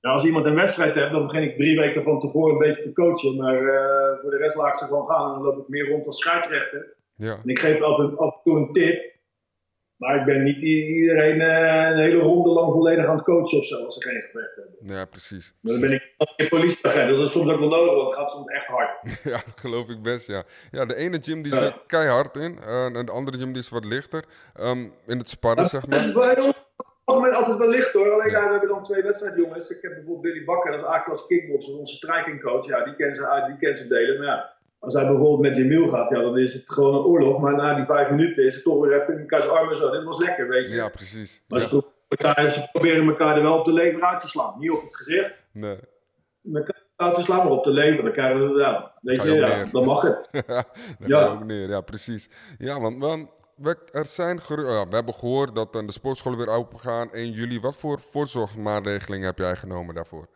[0.00, 2.92] als iemand een wedstrijd heeft, dan begin ik drie weken van tevoren een beetje te
[2.92, 3.36] coachen.
[3.36, 5.88] Maar eh, voor de rest laat ik ze gewoon gaan en dan loop ik meer
[5.88, 6.96] rond als scheidsrechter.
[7.14, 9.12] Ja, En ik geef af en, af en toe een tip,
[10.00, 13.64] maar ik ben niet iedereen eh, een hele ronde lang volledig aan het coachen of
[13.64, 14.96] zo, als ze geen gevecht hebben.
[14.96, 15.54] ja, precies.
[15.60, 18.30] Maar dan ben ik een politieagent, dat is soms ook wel nodig, want het gaat
[18.30, 18.90] soms echt hard.
[19.32, 20.42] Ja, dat geloof ik best, ja.
[20.70, 21.58] Ja, de ene gym die Ja.
[21.62, 22.58] zit keihard in.
[22.58, 24.24] eh, en de andere gym die is wat lichter.
[24.54, 26.12] Ehm, in het sparren, zeg maar.
[26.12, 28.10] bij ons op het algemeen altijd wel licht hoor.
[28.12, 29.70] Alleen ja, we hebben dan twee wedstrijdjongens.
[29.70, 32.66] Ik heb bijvoorbeeld Billy Bakker, dat is A-klas kickboxer, onze strikingcoach.
[32.66, 34.18] Ja, die kennen ze uit, die kennen ze delen.
[34.18, 37.40] Maar ja, als hij bijvoorbeeld met Jamil gaat, ja, dan is het gewoon een oorlog.
[37.40, 39.90] Maar na die vijf minuten is het toch weer even in elkaars armen zo.
[39.90, 40.74] Dit was lekker, weet je.
[40.74, 41.42] Ja, precies.
[41.48, 44.54] Maar Ja, ze, proberen ze proberen elkaar er wel op de lever uit te slaan.
[44.58, 45.78] Niet op het gezicht, nee.
[46.54, 48.02] elkaar uit te slaan, maar op de lever.
[48.04, 50.28] Dan krijgen we, ja, weet je, ja, dan mag het.
[50.46, 50.64] Daar
[51.04, 51.26] Ja.
[51.26, 52.30] ook neer, ja, precies.
[52.58, 53.26] Ja, want we,
[53.56, 57.12] we, er zijn geru- ja, we hebben gehoord dat eh, de sportscholen weer open gaan
[57.12, 57.60] 1 juli.
[57.60, 60.26] Wat voor voorzorgsmaatregelingen heb jij genomen daarvoor?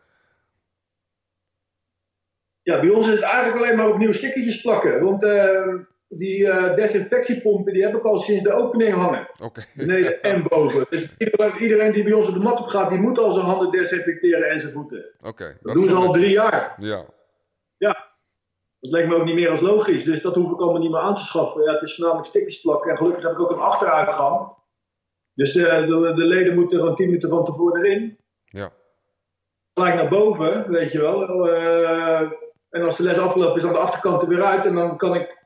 [2.65, 5.03] Ja, bij ons is het eigenlijk alleen maar opnieuw stickertjes plakken.
[5.03, 5.73] Want eh,
[6.07, 9.27] die eh, desinfectiepompen die heb ik al sinds de opening hangen.
[9.75, 10.85] Beneden en boven.
[10.89, 13.45] Dus iedereen, iedereen die bij ons op de mat op gaat, die moet al zijn
[13.45, 15.05] handen desinfecteren en zijn voeten.
[15.21, 15.57] Oké.
[15.61, 16.75] Dat doen ze al drie jaar.
[16.79, 17.05] Ja,
[18.79, 20.03] Dat leek me ook niet meer als logisch.
[20.03, 21.63] Dus dat hoef ik allemaal niet meer aan te schaffen.
[21.63, 22.91] Ja, het is voornamelijk stickers plakken.
[22.91, 24.53] En gelukkig heb ik ook een achteruitgang.
[25.33, 28.17] Dus eh, de, de leden moeten gewoon 10 minuten van tevoren erin.
[28.45, 28.69] ja.
[29.73, 31.47] Gelijk naar boven, weet je wel.
[31.49, 32.31] Eh,
[32.75, 34.65] en als de les afgelopen is, aan de achterkant er weer uit.
[34.65, 35.45] En dan kan ik,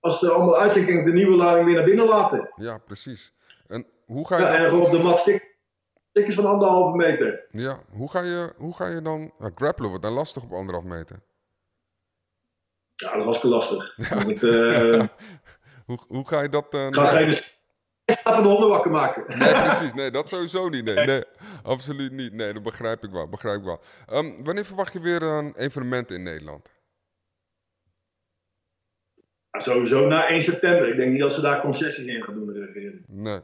[0.00, 2.50] als er allemaal uit zijn, kan ik de nieuwe lading weer naar binnen laten.
[2.56, 3.32] Ja, precies.
[3.66, 5.56] En hoe ga je Ja, dan, en gewoon op de mat stick-
[6.10, 7.46] stickers van anderhalve meter.
[7.50, 9.88] ja, hoe ga je, hoe ga je dan grappelen?
[9.88, 11.16] Wordt dan lastig op anderhalf meter.
[12.94, 13.98] Ja, dat was lastig.
[13.98, 15.02] Eh,
[15.86, 16.74] Hoe, hoe ga je dat...
[16.74, 17.32] eh, ga geen
[18.28, 19.38] slapende honden wakker maken.
[19.38, 19.94] Nee, precies.
[19.94, 20.84] Nee, dat sowieso niet.
[20.84, 21.24] Nee, nee,
[21.62, 22.32] absoluut niet.
[22.32, 23.28] Nee, dat begrijp ik wel.
[23.28, 23.80] Begrijp ik wel.
[24.06, 26.70] Ehm, wanneer verwacht je weer een evenement in Nederland?
[29.50, 30.88] Ja, sowieso na 1 september.
[30.88, 33.04] Ik denk niet dat ze daar concessies in gaan doen, de regering.
[33.06, 33.40] Nee.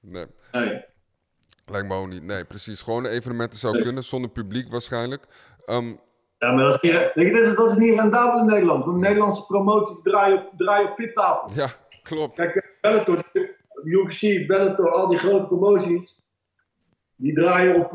[0.00, 0.84] Nee, Nee.
[1.66, 2.22] lijkt me ook niet.
[2.22, 2.82] Nee, precies.
[2.82, 5.24] Gewoon een evenementen zou kunnen, zonder publiek waarschijnlijk.
[5.64, 5.94] Ehm,
[6.38, 6.92] Ja, maar dat is, niet,
[7.32, 8.84] dat is, dat is niet rendabel in Nederland.
[8.84, 11.50] Want Nederlandse promoties draaien op, draaien op piptafel.
[11.54, 11.68] ja,
[12.02, 12.34] klopt.
[12.36, 13.24] Kijk, Bellator,
[13.84, 16.22] UFC, Bellator, al die grote promoties,
[17.16, 17.90] die draaien op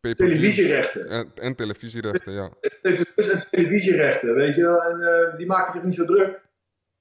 [0.00, 0.40] Pay-per-views.
[0.40, 1.08] televisierechten.
[1.08, 2.48] En, en televisierechten, ja.
[2.82, 4.82] en televisierechten, weet je wel.
[4.82, 6.40] En eh, die maken zich niet zo druk.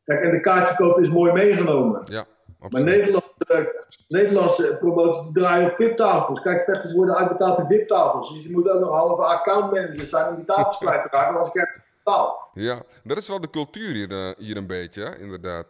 [0.03, 2.01] Kijk, en de kaartje kopen is mooi meegenomen.
[2.05, 2.85] Ja, Maar absoluut.
[2.85, 3.59] Nederland, eh,
[4.07, 6.41] Nederlandse promoties die draaien op VIP-tafels.
[6.41, 8.33] Kijk, vechters worden uitbetaald in VIP-tafels.
[8.33, 11.29] Dus je moet ook nog een halve accountmanager zijn om die tafels kwijt te raken,
[11.33, 12.49] anders krijg je betaal.
[12.53, 15.65] Ja, dat is wel de cultuur hier, eh, hier een beetje, inderdaad.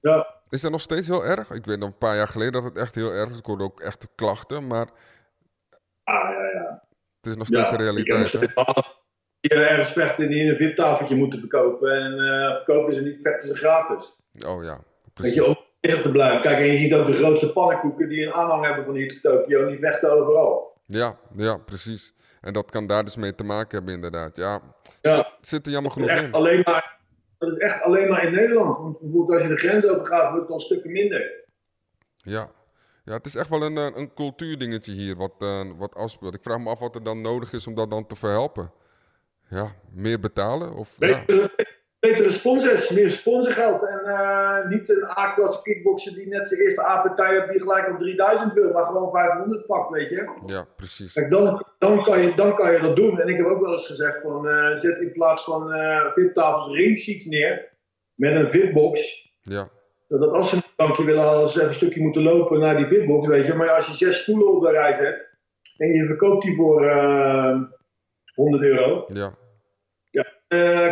[0.00, 1.50] Ja, Is dat nog steeds heel erg?
[1.50, 3.38] Ik weet nog een paar jaar geleden dat het echt heel erg is.
[3.38, 4.86] Ik hoorde ook echt klachten, maar
[6.04, 6.82] ah, ja, ja.
[7.16, 7.64] het is nog ja.
[7.64, 8.34] steeds een realiteit.
[9.40, 11.92] eh, ergens vechten die in een VIP-tafeltje moeten verkopen.
[11.92, 14.22] En eh, verkopen ze niet, vechten ze gratis.
[14.46, 15.34] Oh ja, Weet precies.
[15.34, 16.40] je, om bezig te blijven.
[16.40, 19.22] Kijk, en je ziet ook de grootste pannenkoeken die een aanhang hebben van hier tot
[19.22, 19.66] Tokio.
[19.66, 20.76] Die vechten overal.
[20.86, 22.14] Ja, ja, precies.
[22.40, 24.36] En dat kan daar dus mee te maken hebben, inderdaad.
[24.36, 24.60] Ja,
[25.02, 25.32] Ja.
[25.40, 26.32] zit er jammer genoeg in.
[26.32, 26.98] alleen maar,
[27.42, 28.78] dat is echt alleen maar in Nederland.
[28.78, 31.44] Want bijvoorbeeld als je de grens over gaat, wordt het al stukken minder.
[32.16, 32.50] Ja.
[33.04, 36.34] ja, het is echt wel een, eh, een cultuurdingetje hier wat, eh, wat afspeelt.
[36.34, 38.72] Ik vraag me af wat er dan nodig is om dat dan te verhelpen.
[39.48, 40.74] Ja, meer betalen?
[40.74, 41.24] Of, ja.
[42.02, 43.82] Betere, sponsors, meer sponsorgeld.
[43.82, 47.98] En eh, niet een A-klasse kickboxer die net zijn eerste A-partij heeft die gelijk op
[47.98, 50.30] 3000 wil, maar gewoon 500 pakt, weet je.
[50.46, 51.12] ja, precies.
[51.12, 53.20] Kijk, dan, dan, kan je, dan kan je dat doen.
[53.20, 56.76] En ik heb ook wel eens gezegd van, eh, zet in plaats van eh VIP-tafels
[56.76, 57.70] ringsheets neer
[58.14, 59.28] met een VIP-box.
[59.42, 59.68] Ja,
[60.08, 62.88] Dat als ze een bankje willen halen, ze even een stukje moeten lopen naar die
[62.88, 63.54] VIP-box, weet je.
[63.54, 65.28] Maar als je zes stoelen op de rij zet
[65.76, 67.60] en je verkoopt die voor eh
[68.34, 69.32] 100 euro, ja,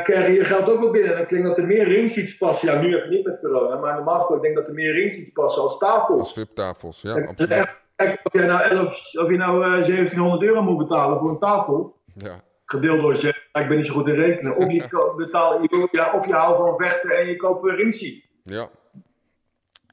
[0.02, 1.10] krijg je je geld ook wel binnen.
[1.10, 2.72] En dan klinkt dat er meer ringseats passen.
[2.72, 5.32] Ja, nu even niet met corona, maar normaal gesproken denk ik dat er meer ringseats
[5.32, 6.18] passen als tafels.
[6.18, 7.02] als VIP-tafels.
[7.02, 7.50] Ja, absoluut.
[7.50, 11.30] echt- Kijk, of jij nou, 11, of je nou eh, 1700 euro moet betalen voor
[11.30, 14.56] een tafel, Ja, gedeeld door 6, ik ben niet zo goed in rekenen.
[14.56, 14.84] Of je,
[15.16, 18.22] betaal, je, ja, of je houdt van vechten en je koopt een ringseat.
[18.44, 18.68] ja.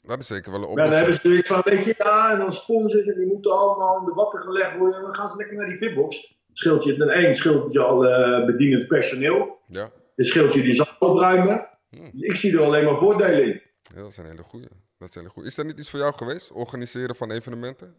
[0.03, 1.21] Dat is zeker wel een Maar dan hebben oplossing.
[1.21, 4.13] ze zoiets van, weet je, ja, en dan sponsors en die moeten allemaal in de
[4.13, 4.97] watten gelegd worden.
[4.97, 6.36] En dan gaan ze lekker naar die VIP-box.
[6.57, 9.59] Scheelt je ten één, scheelt je al eh bedienend personeel.
[9.67, 9.89] Ja.
[10.15, 11.67] Dan scheelt je die zaal opruimen.
[11.89, 12.09] Hmm.
[12.11, 13.61] Dus ik zie er alleen maar voordelen in.
[13.81, 14.67] ja, dat is een hele goeie.
[14.99, 15.47] Dat is, hele goeie.
[15.47, 16.51] is dat niet iets voor jou geweest?
[16.51, 17.95] Organiseren van evenementen?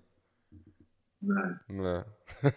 [1.18, 1.52] Nee.
[1.66, 2.02] Nee.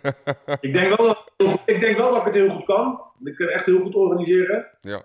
[0.61, 3.01] Ik denk, wel dat, ik denk wel dat ik het heel goed kan.
[3.23, 4.67] Ik kan echt heel goed organiseren.
[4.79, 4.97] ja,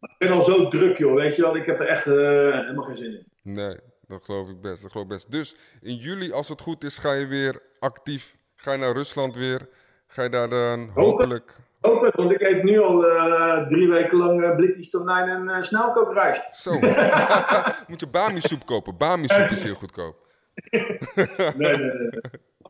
[0.00, 1.14] Ik ben al zo druk, joh.
[1.14, 3.52] Weet je wel, ik heb er echt eh, helemaal geen zin in.
[3.54, 4.82] nee, dat geloof ik best.
[4.82, 5.30] Dat geloof ik best.
[5.32, 8.36] Dus in juli, als het goed is, ga je weer actief.
[8.56, 9.68] Ga je naar Rusland weer.
[10.14, 11.56] Ga je daar dan hopelijk...
[11.80, 15.62] Het, want ik eet nu al eh, drie weken lang eh, blikjes tonijn en eh
[15.62, 16.54] snelkookrijst.
[16.54, 16.70] Zo.
[17.88, 18.96] Moet je bami-soep kopen.
[18.96, 20.16] Bami-soep is heel goedkoop.
[21.14, 22.20] Nee, nee, nee.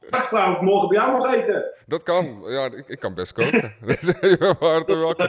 [0.08, 1.64] Ik vraag of ik morgen bij jou mag eten.
[1.86, 2.42] Dat kan.
[2.46, 3.74] Ja, ik, ik kan best koken.
[4.20, 5.28] Je harte welkom.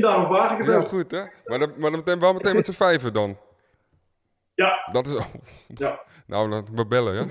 [0.00, 0.88] Daarom vraag ik het Ja, ook.
[0.88, 1.22] goed hè.
[1.44, 3.38] Maar dan, maar dan meteen, wel meteen met z'n vijven dan.
[4.54, 5.20] Ja, Dat is...
[5.74, 6.00] ja.
[6.26, 7.26] Nou, dan we bellen, ja.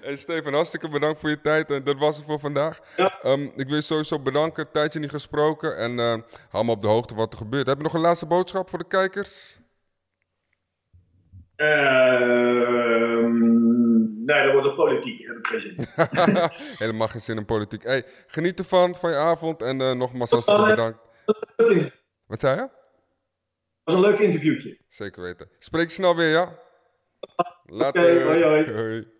[0.00, 1.70] Hey Steven, hartstikke bedankt voor je tijd.
[1.70, 2.80] En dat was het voor vandaag.
[2.96, 3.20] Ja.
[3.22, 4.70] Ehm, ik wil je sowieso bedanken.
[4.70, 5.76] Tijdje niet gesproken.
[5.76, 6.16] En eh,
[6.48, 7.66] hou me op de hoogte wat er gebeurt.
[7.66, 9.58] Heb je nog een laatste boodschap voor de kijkers?
[11.56, 13.32] Ehm,
[14.24, 15.26] nee, dat wordt een politiek.
[15.26, 15.86] Heb ik geen zin in.
[16.84, 17.82] Helemaal geen zin in politiek.
[17.82, 19.62] Hey, geniet ervan, van je avond.
[19.62, 20.98] En eh, nogmaals hartstikke bedankt.
[22.26, 22.68] Wat zei je?
[23.84, 24.78] was een leuk interviewtje.
[24.88, 25.50] Zeker weten.
[25.58, 26.58] Spreek je snel weer, ja?
[27.64, 28.02] Later.
[28.02, 29.18] Oké, hoi, hoi.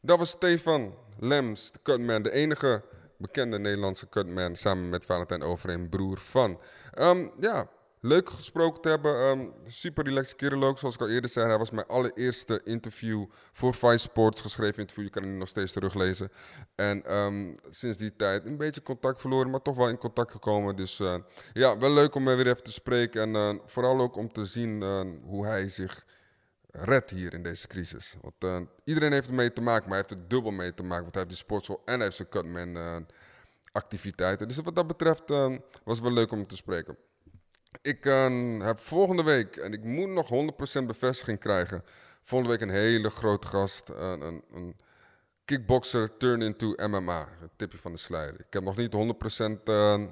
[0.00, 2.22] Dat was Stefan Lems, de Cutman.
[2.22, 2.82] De enige
[3.18, 4.56] bekende Nederlandse Cutman.
[4.56, 6.60] Samen met Valentijn Overeem, broer van.
[6.90, 7.68] Ehm, ja,
[8.00, 9.16] leuk gesproken te hebben.
[9.16, 11.46] Ehm, super relaxed kerel ook, zoals ik al eerder zei.
[11.46, 14.40] Hij was mijn allereerste interview voor Vice Sports.
[14.40, 16.30] Geschreven interview, je kan hem nog steeds teruglezen.
[16.74, 20.76] En ehm, sinds die tijd een beetje contact verloren, maar toch wel in contact gekomen.
[20.76, 21.14] Dus eh,
[21.52, 23.22] ja, wel leuk om hem weer even te spreken.
[23.22, 26.04] En eh, vooral ook om te zien eh, hoe hij zich
[26.76, 28.16] redt hier in deze crisis.
[28.20, 31.02] Want eh, iedereen heeft ermee te maken, maar hij heeft er dubbel mee te maken.
[31.02, 32.96] Want hij heeft die sportschool en hij heeft zijn Cutman eh,
[33.72, 34.48] activiteiten.
[34.48, 36.96] Dus wat dat betreft eh, was het wel leuk om te spreken.
[37.82, 38.04] Ik
[38.58, 40.30] heb volgende week, en ik moet nog
[40.80, 41.82] 100% bevestiging krijgen,
[42.22, 43.88] volgende week een hele grote gast.
[43.88, 44.76] een, een
[45.44, 47.28] kickboxer turn into MMA.
[47.40, 48.34] Een tipje van de sluier.
[48.40, 50.02] Ik heb nog niet 100% eh,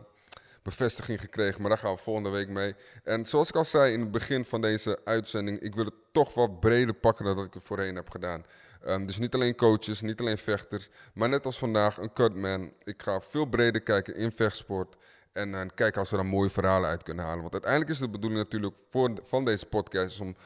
[0.63, 2.75] bevestiging gekregen, maar daar gaan we volgende week mee.
[3.05, 6.35] En zoals ik al zei in het begin van deze uitzending, ik wil het toch
[6.35, 8.45] wat breder pakken dan dat ik het voorheen heb gedaan.
[8.81, 12.73] Ehm, dus niet alleen coaches, niet alleen vechters, maar net als vandaag een cutman.
[12.85, 14.97] Ik ga veel breder kijken in vechtsport.
[15.33, 17.41] En eh, kijken als we daar mooie verhalen uit kunnen halen.
[17.41, 20.37] Want uiteindelijk is de bedoeling natuurlijk voor, van deze podcast om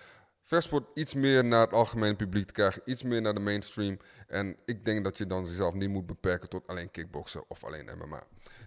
[0.43, 2.83] vechtsport iets meer naar het algemene publiek te krijgen.
[2.85, 3.99] Iets meer naar de mainstream.
[4.27, 7.91] En ik denk dat je dan jezelf niet moet beperken tot alleen kickboksen of alleen
[7.99, 8.23] MMA.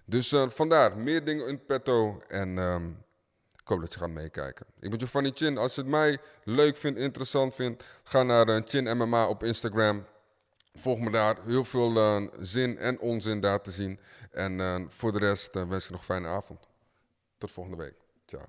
[0.09, 2.21] Dus eh, vandaar, meer dingen in petto.
[2.27, 2.89] En ehm,
[3.57, 4.65] ik hoop dat je gaat meekijken.
[4.79, 5.57] Ik ben Giovanni Chin.
[5.57, 10.05] Als je het mij leuk vindt, interessant vindt, ga naar eh, Chin MMA op Instagram.
[10.73, 11.35] volg me daar.
[11.45, 13.99] Heel veel eh, zin en onzin daar te zien.
[14.31, 16.67] En voor de rest wens ik nog een fijne avond.
[17.37, 17.95] Tot volgende week.
[18.25, 18.45] Ciao.